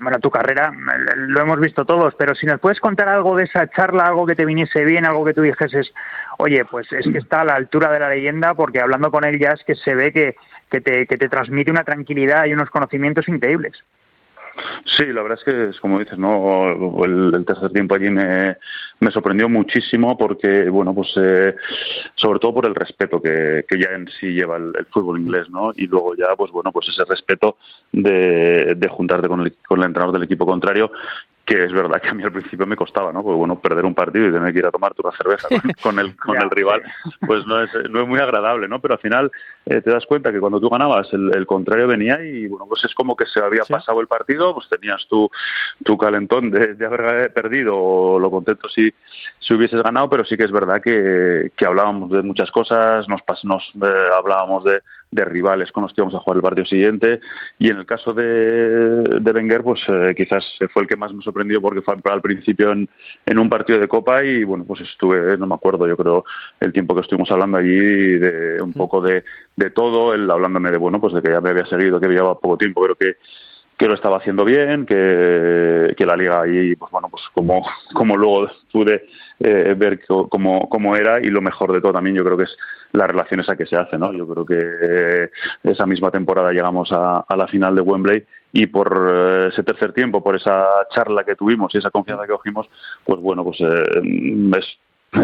bueno, 0.01 0.18
tu 0.18 0.31
carrera 0.31 0.70
lo 1.16 1.40
hemos 1.40 1.61
visto 1.61 1.87
todos, 1.87 2.14
pero 2.18 2.35
si 2.35 2.44
nos 2.44 2.61
puedes 2.61 2.79
contar 2.79 3.09
algo 3.09 3.37
de 3.37 3.44
esa 3.44 3.66
charla, 3.68 4.05
algo 4.05 4.27
que 4.27 4.35
te 4.35 4.44
viniese 4.44 4.85
bien, 4.85 5.07
algo 5.07 5.25
que 5.25 5.33
tú 5.33 5.40
dijeses, 5.40 5.90
oye, 6.40 6.64
pues 6.64 6.90
es 6.92 7.07
que 7.11 7.18
está 7.18 7.42
a 7.42 7.44
la 7.44 7.55
altura 7.55 7.92
de 7.92 8.00
la 8.00 8.11
leyenda 8.11 8.55
porque 8.55 8.81
hablando 8.81 9.11
con 9.11 9.24
él 9.24 9.38
ya 9.38 9.53
es 9.53 9.64
que 9.64 9.74
se 9.74 9.94
ve 9.94 10.12
que, 10.12 10.37
que, 10.70 10.81
te, 10.81 11.07
que 11.07 11.16
te 11.16 11.29
transmite 11.29 11.70
una 11.70 11.85
tranquilidad 11.85 12.46
y 12.46 12.53
unos 12.53 12.70
conocimientos 12.70 13.29
increíbles. 13.29 13.83
Sí, 14.85 15.07
la 15.07 15.22
verdad 15.22 15.38
es 15.38 15.44
que 15.44 15.70
es 15.70 15.81
como 15.81 15.98
dices, 15.98 16.18
¿no? 16.18 17.05
El, 17.05 17.44
tercer 17.46 17.70
tiempo 17.70 17.94
allí 17.94 18.11
me, 18.11 18.57
me, 18.98 19.11
sorprendió 19.11 19.48
muchísimo 19.48 20.18
porque, 20.18 20.68
bueno, 20.68 20.94
pues 20.94 21.12
eh, 21.16 21.55
sobre 22.14 22.38
todo 22.38 22.55
por 22.55 22.66
el 22.66 22.74
respeto 22.74 23.20
que, 23.20 23.64
que 23.68 23.79
ya 23.79 23.90
en 23.90 24.09
sí 24.09 24.33
lleva 24.33 24.57
el, 24.57 24.72
fútbol 24.90 25.20
inglés, 25.20 25.48
¿no? 25.50 25.72
Y 25.74 25.87
luego 25.87 26.14
ya, 26.14 26.35
pues 26.37 26.50
bueno, 26.50 26.72
pues 26.72 26.88
ese 26.88 27.05
respeto 27.05 27.57
de, 27.92 28.74
de 28.76 28.88
juntarte 28.88 29.29
con 29.29 29.40
el, 29.40 29.55
con 29.66 29.79
el 29.79 29.87
entrenador 29.87 30.14
del 30.14 30.24
equipo 30.24 30.46
contrario 30.46 30.90
que 31.44 31.64
es 31.64 31.72
verdad 31.72 32.00
que 32.00 32.09
a 32.09 32.14
mí 32.14 32.22
al 32.22 32.33
principio 32.33 32.66
me 32.66 32.76
costaba, 32.76 33.12
¿no? 33.12 33.22
Porque 33.22 33.37
bueno, 33.37 33.61
perder 33.61 33.85
un 33.85 33.94
partido 33.94 34.29
y 34.29 34.33
tener 34.33 34.53
que 34.53 34.61
ir 34.61 34.66
a 34.66 34.70
tomarte 34.70 35.03
una 35.03 35.16
cerveza 35.16 35.48
con, 35.83 35.98
el, 35.98 36.16
con 36.16 36.40
el 36.40 36.50
rival, 36.50 36.83
pues 37.26 37.46
no 37.46 37.62
es, 37.62 37.70
no 37.90 38.03
es 38.03 38.09
muy 38.09 38.20
agradable, 38.20 38.68
¿no? 38.68 38.81
Pero 38.81 38.94
al 38.94 39.00
final 39.00 39.33
eh, 39.66 39.81
te 39.81 39.90
das 39.90 40.07
cuenta 40.07 40.33
que 40.33 40.40
cuando 40.40 40.61
tú 40.61 40.68
ganabas, 40.68 41.12
el, 41.12 41.46
contrario 41.46 41.88
venía 41.88 42.22
y 42.22 42.46
bueno, 42.46 42.66
pues 42.68 42.85
es 42.85 42.94
como 42.94 43.16
que 43.16 43.26
se 43.26 43.40
había 43.40 43.64
pasado 43.64 44.00
el 44.00 44.07
partido, 44.07 44.55
pues 44.55 44.68
tenías 44.68 45.07
tu, 45.09 45.29
tu 45.85 45.98
calentón 45.98 46.50
de, 46.50 46.74
de, 46.74 46.87
haber 46.87 47.33
perdido 47.33 47.76
o 47.76 48.18
lo 48.18 48.31
contento 48.31 48.68
si, 48.68 48.92
si 49.40 49.55
hubieses 49.55 49.83
ganado, 49.83 50.09
pero 50.09 50.24
sí 50.24 50.37
que 50.37 50.44
es 50.44 50.53
verdad 50.53 50.81
que, 50.81 51.50
que 51.57 51.66
hablábamos 51.66 52.11
de 52.11 52.22
muchas 52.22 52.50
cosas, 52.50 53.09
nos, 53.09 53.22
nos 53.44 53.72
eh, 53.83 54.09
hablábamos 54.16 54.64
de 54.64 54.83
de 55.11 55.25
rivales 55.25 55.73
con 55.73 55.83
los 55.83 55.92
que 55.92 56.01
íbamos 56.01 56.14
a 56.14 56.20
jugar 56.20 56.37
el 56.37 56.42
partido 56.42 56.66
siguiente. 56.66 57.20
Y 57.59 57.70
en 57.70 57.79
el 57.79 57.87
caso 57.87 58.12
de, 58.12 58.25
de 59.20 59.33
Wenger, 59.33 59.62
pues 59.62 59.81
eh, 59.88 60.14
quizás 60.16 60.44
fue 60.73 60.83
el 60.83 60.88
que 60.88 60.96
más 60.96 61.12
me 61.12 61.23
sorprendió 61.23 61.61
porque 61.61 61.83
fue 61.83 61.94
al 62.05 62.20
principio 62.20 62.73
en, 62.73 62.88
en, 63.27 63.38
un 63.38 63.49
partido 63.49 63.79
de 63.79 63.88
Copa 63.88 64.25
y 64.25 64.44
bueno, 64.44 64.64
pues 64.64 64.81
estuve, 64.83 65.37
no 65.37 65.46
me 65.46 65.55
acuerdo, 65.55 65.87
yo 65.87 65.96
creo, 65.96 66.25
el 66.61 66.73
tiempo 66.73 66.94
que 66.94 67.01
estuvimos 67.01 67.31
hablando 67.31 67.59
allí 67.59 68.18
de 68.18 68.62
un 68.62 68.73
poco 68.73 69.01
de, 69.01 69.25
de 69.57 69.70
todo, 69.70 70.14
él 70.14 70.31
hablándome 70.31 70.70
de, 70.70 70.79
bueno, 70.79 71.01
pues 71.01 71.12
de 71.12 71.23
que 71.23 71.31
ya 71.31 71.40
me 71.40 71.51
había 71.51 71.66
seguido, 71.66 72.01
que 72.01 72.09
llevaba 72.09 72.38
poco 72.38 72.57
tiempo, 72.59 72.81
pero 72.83 72.94
que 72.94 73.16
que 73.81 73.88
lo 73.88 73.95
estaba 73.95 74.19
haciendo 74.19 74.45
bien, 74.45 74.85
que, 74.85 75.95
la 76.01 76.14
liga 76.14 76.43
ahí, 76.43 76.77
pues 76.77 76.93
bueno, 76.93 77.09
pues 77.09 77.23
como, 77.33 77.66
como 77.95 78.14
luego 78.14 78.51
pude 78.71 79.07
eh, 79.38 79.75
ver 79.75 80.03
cómo, 80.07 80.69
cómo 80.69 80.97
era 80.97 81.19
y 81.19 81.31
lo 81.31 81.40
mejor 81.40 81.73
de 81.73 81.81
todo 81.81 81.95
también 81.95 82.14
yo 82.14 82.23
creo 82.23 82.37
que 82.37 82.43
es 82.43 82.55
las 82.93 83.09
relaciones 83.09 83.49
a 83.49 83.57
que 83.57 83.64
se 83.64 83.77
hace, 83.77 83.97
¿no? 83.97 84.12
Yo 84.12 84.29
creo 84.29 84.45
que 84.45 84.59
eh, 84.59 85.31
esa 85.62 85.87
misma 85.87 86.11
temporada 86.11 86.53
llegamos 86.53 86.93
a, 86.93 87.21
a 87.21 87.37
la 87.37 87.47
final 87.47 87.75
de 87.75 87.81
Wembley 87.81 88.27
y 88.53 88.66
por 88.66 88.93
eh, 89.14 89.49
ese 89.51 89.62
tercer 89.62 89.95
tiempo, 89.95 90.23
por 90.23 90.37
esa 90.37 90.66
charla 90.95 91.25
que 91.25 91.37
tuvimos 91.37 91.75
y 91.75 91.79
esa 91.79 91.90
confianza 91.90 92.27
que 92.27 92.33
cogimos, 92.33 92.69
pues 93.07 93.19
bueno, 93.19 93.43
pues 93.45 93.62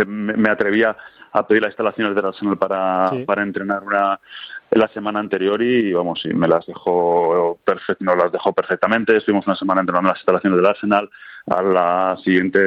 me 0.07 0.49
atrevía 0.49 0.97
a 1.39 1.47
pedir 1.47 1.63
las 1.63 1.71
instalaciones 1.71 2.15
del 2.15 2.25
Arsenal 2.25 2.57
para, 2.57 3.11
para 3.27 3.43
entrenar 3.43 3.83
una 3.83 4.19
la 4.71 4.89
semana 4.89 5.21
anterior 5.21 5.63
y 5.63 5.93
vamos, 5.93 6.25
y 6.25 6.35
me 6.35 6.49
las 6.49 6.67
dejó 6.67 7.59
perfect, 7.65 8.01
no 8.01 8.17
las 8.17 8.33
dejó 8.33 8.53
perfectamente. 8.53 9.17
Estuvimos 9.17 9.47
una 9.47 9.57
semana 9.57 9.81
entrenando 9.81 10.09
en 10.09 10.13
las 10.13 10.21
instalaciones 10.21 10.57
del 10.57 10.67
Arsenal. 10.67 11.11
A 11.49 11.63
la 11.63 12.19
siguiente 12.25 12.59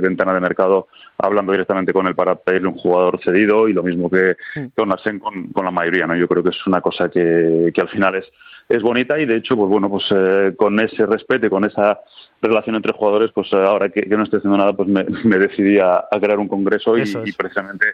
ventana 0.00 0.34
de 0.34 0.40
mercado 0.40 0.88
hablando 1.18 1.52
directamente 1.52 1.92
con 1.92 2.08
él 2.08 2.16
para 2.16 2.34
pedirle 2.34 2.66
un 2.66 2.74
jugador 2.74 3.20
cedido 3.22 3.68
y 3.68 3.72
lo 3.72 3.84
mismo 3.84 4.10
que 4.10 4.34
con 4.74 4.90
Arsen 4.90 5.20
con, 5.20 5.52
con 5.52 5.64
la 5.64 5.70
mayoría. 5.70 6.08
¿no? 6.08 6.16
Yo 6.16 6.26
creo 6.26 6.42
que 6.42 6.50
es 6.50 6.66
una 6.66 6.80
cosa 6.80 7.08
que, 7.08 7.70
que 7.72 7.80
al 7.80 7.88
final 7.88 8.16
es 8.16 8.24
es 8.68 8.82
bonita 8.82 9.18
y 9.18 9.26
de 9.26 9.36
hecho, 9.36 9.56
pues 9.56 9.68
bueno, 9.68 9.90
pues 9.90 10.04
eh, 10.10 10.54
con 10.56 10.78
ese 10.80 11.06
respeto 11.06 11.46
y 11.46 11.50
con 11.50 11.64
esa 11.64 12.00
relación 12.40 12.76
entre 12.76 12.92
jugadores, 12.92 13.30
pues 13.34 13.52
eh, 13.52 13.56
ahora 13.56 13.88
que, 13.88 14.06
no 14.06 14.22
estoy 14.22 14.38
haciendo 14.38 14.58
nada, 14.58 14.72
pues 14.72 14.88
me, 14.88 15.04
decidí 15.38 15.78
a, 15.78 16.04
crear 16.20 16.38
un 16.38 16.48
congreso 16.48 16.96
y, 16.96 17.32
precisamente 17.32 17.86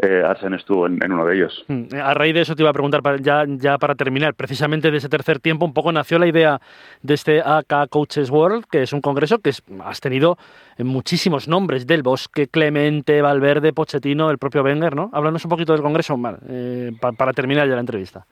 eh, 0.00 0.22
Arsen 0.24 0.54
estuvo 0.54 0.86
en, 0.86 1.00
uno 1.12 1.26
de 1.26 1.36
ellos. 1.36 1.64
Mm, 1.68 1.94
a 1.94 2.14
raíz 2.14 2.34
de 2.34 2.42
eso 2.42 2.54
te 2.54 2.62
iba 2.62 2.70
a 2.70 2.72
preguntar, 2.74 3.02
ya, 3.20 3.44
ya 3.46 3.78
para 3.78 3.94
terminar, 3.94 4.34
precisamente 4.34 4.90
de 4.90 4.98
ese 4.98 5.08
tercer 5.08 5.40
tiempo, 5.40 5.64
un 5.64 5.74
poco 5.74 5.92
nació 5.92 6.18
la 6.18 6.26
idea 6.26 6.60
de 7.02 7.14
este 7.14 7.40
AK 7.44 7.88
Coaches 7.90 8.30
World, 8.30 8.64
que 8.70 8.82
es 8.82 8.92
un 8.92 9.00
congreso 9.00 9.38
que 9.38 9.50
has 9.84 10.00
tenido 10.00 10.38
muchísimos 10.78 11.48
nombres, 11.48 11.86
del 11.86 12.02
Bosque, 12.02 12.48
Clemente, 12.48 13.20
Valverde, 13.22 13.72
Pochettino, 13.72 14.30
el 14.30 14.38
propio 14.38 14.62
Wenger, 14.62 14.94
¿no? 14.94 15.10
Háblanos 15.12 15.44
un 15.44 15.50
poquito 15.50 15.72
del 15.72 15.82
congreso, 15.82 16.18
eh, 16.48 16.92
para 17.16 17.32
terminar 17.32 17.68
ya 17.68 17.74
la 17.74 17.80
entrevista. 17.80 18.26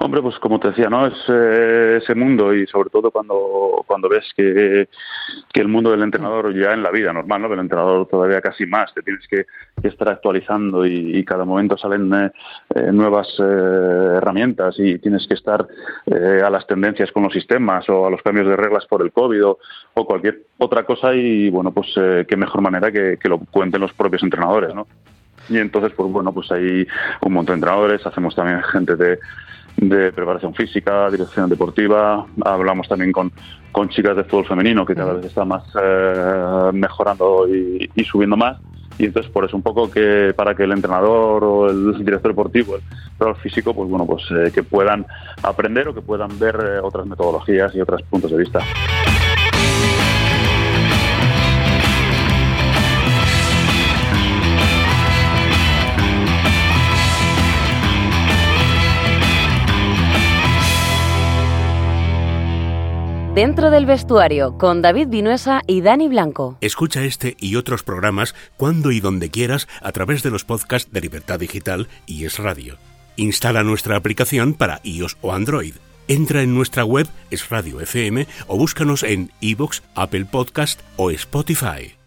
Hombre, 0.00 0.22
pues 0.22 0.38
como 0.38 0.60
te 0.60 0.68
decía, 0.68 0.88
¿no? 0.88 1.08
Es 1.08 1.18
eh, 1.28 1.98
ese 2.00 2.14
mundo 2.14 2.54
y 2.54 2.68
sobre 2.68 2.88
todo 2.88 3.10
cuando, 3.10 3.82
cuando 3.84 4.08
ves 4.08 4.24
que, 4.36 4.88
que, 5.52 5.60
el 5.60 5.66
mundo 5.66 5.90
del 5.90 6.04
entrenador 6.04 6.54
ya 6.54 6.72
en 6.72 6.84
la 6.84 6.92
vida 6.92 7.12
normal, 7.12 7.42
¿no? 7.42 7.48
Del 7.48 7.58
entrenador 7.58 8.06
todavía 8.06 8.40
casi 8.40 8.64
más, 8.64 8.94
te 8.94 9.02
tienes 9.02 9.26
que, 9.26 9.46
estar 9.82 10.08
actualizando 10.08 10.86
y, 10.86 11.24
cada 11.24 11.44
momento 11.44 11.76
salen 11.76 12.14
eh, 12.14 12.30
eh, 12.76 12.92
nuevas 12.92 13.28
herramientas 13.38 14.76
y 14.78 14.98
tienes 14.98 15.26
que 15.26 15.34
estar 15.34 15.66
a 16.06 16.50
las 16.50 16.66
tendencias 16.66 17.10
con 17.12 17.24
los 17.24 17.32
sistemas 17.32 17.88
o 17.88 18.06
a 18.06 18.10
los 18.10 18.22
cambios 18.22 18.46
de 18.46 18.56
reglas 18.56 18.86
por 18.86 19.02
el 19.02 19.12
COVID 19.12 19.44
o, 19.44 19.58
cualquier 20.06 20.42
otra 20.58 20.84
cosa 20.84 21.12
y 21.14 21.50
bueno, 21.50 21.72
pues 21.72 21.88
qué 22.28 22.36
mejor 22.36 22.60
manera 22.60 22.92
que, 22.92 23.18
que 23.20 23.28
lo 23.28 23.38
cuenten 23.38 23.80
los 23.80 23.92
propios 23.92 24.22
entrenadores, 24.22 24.74
¿no? 24.74 24.86
Y 25.48 25.58
entonces, 25.58 25.92
pues 25.96 26.10
bueno, 26.10 26.32
pues 26.32 26.50
hay 26.52 26.86
un 27.22 27.32
montón 27.32 27.54
de 27.54 27.66
entrenadores, 27.66 28.06
hacemos 28.06 28.34
también 28.34 28.62
gente 28.62 28.96
de 28.96 29.18
de 29.80 30.12
preparación 30.12 30.54
física, 30.54 31.10
dirección 31.10 31.48
deportiva. 31.48 32.26
Hablamos 32.44 32.88
también 32.88 33.12
con, 33.12 33.32
con 33.72 33.88
chicas 33.88 34.16
de 34.16 34.24
fútbol 34.24 34.46
femenino 34.46 34.84
que 34.84 34.94
cada 34.94 35.14
vez 35.14 35.26
está 35.26 35.44
más 35.44 35.64
eh, 35.80 36.70
mejorando 36.72 37.46
y, 37.48 37.88
subiendo 38.04 38.36
más. 38.36 38.58
Y 38.98 39.06
entonces 39.06 39.30
por 39.30 39.44
eso 39.44 39.56
un 39.56 39.62
poco 39.62 39.88
que 39.88 40.32
para 40.36 40.56
que 40.56 40.64
el 40.64 40.72
entrenador 40.72 41.44
o 41.44 41.70
el 41.70 42.04
director 42.04 42.32
deportivo, 42.32 42.76
el 42.76 43.34
físico, 43.36 43.72
pues 43.72 43.88
bueno, 43.88 44.04
pues 44.04 44.24
eh, 44.32 44.50
que 44.52 44.64
puedan 44.64 45.06
aprender 45.44 45.86
o 45.86 45.94
que 45.94 46.00
puedan 46.00 46.36
ver 46.40 46.56
eh, 46.56 46.80
otras 46.82 47.06
metodologías 47.06 47.72
y 47.76 47.80
otros 47.80 48.02
puntos 48.02 48.32
de 48.32 48.38
vista. 48.38 48.60
Dentro 63.38 63.70
del 63.70 63.86
vestuario 63.86 64.58
con 64.58 64.82
David 64.82 65.06
Vinuesa 65.10 65.62
y 65.68 65.80
Dani 65.80 66.08
Blanco. 66.08 66.58
Escucha 66.60 67.04
este 67.04 67.36
y 67.38 67.54
otros 67.54 67.84
programas 67.84 68.34
cuando 68.56 68.90
y 68.90 68.98
donde 68.98 69.30
quieras 69.30 69.68
a 69.80 69.92
través 69.92 70.24
de 70.24 70.32
los 70.32 70.44
podcasts 70.44 70.90
de 70.90 71.00
Libertad 71.00 71.38
Digital 71.38 71.86
y 72.04 72.24
Es 72.24 72.40
Radio. 72.40 72.78
Instala 73.14 73.62
nuestra 73.62 73.94
aplicación 73.94 74.54
para 74.54 74.80
iOS 74.82 75.18
o 75.20 75.32
Android. 75.32 75.74
Entra 76.08 76.42
en 76.42 76.52
nuestra 76.52 76.84
web 76.84 77.06
Es 77.30 77.48
Radio 77.48 77.80
FM 77.80 78.26
o 78.48 78.56
búscanos 78.56 79.04
en 79.04 79.30
iBox, 79.38 79.84
Apple 79.94 80.24
Podcast 80.24 80.80
o 80.96 81.12
Spotify. 81.12 81.97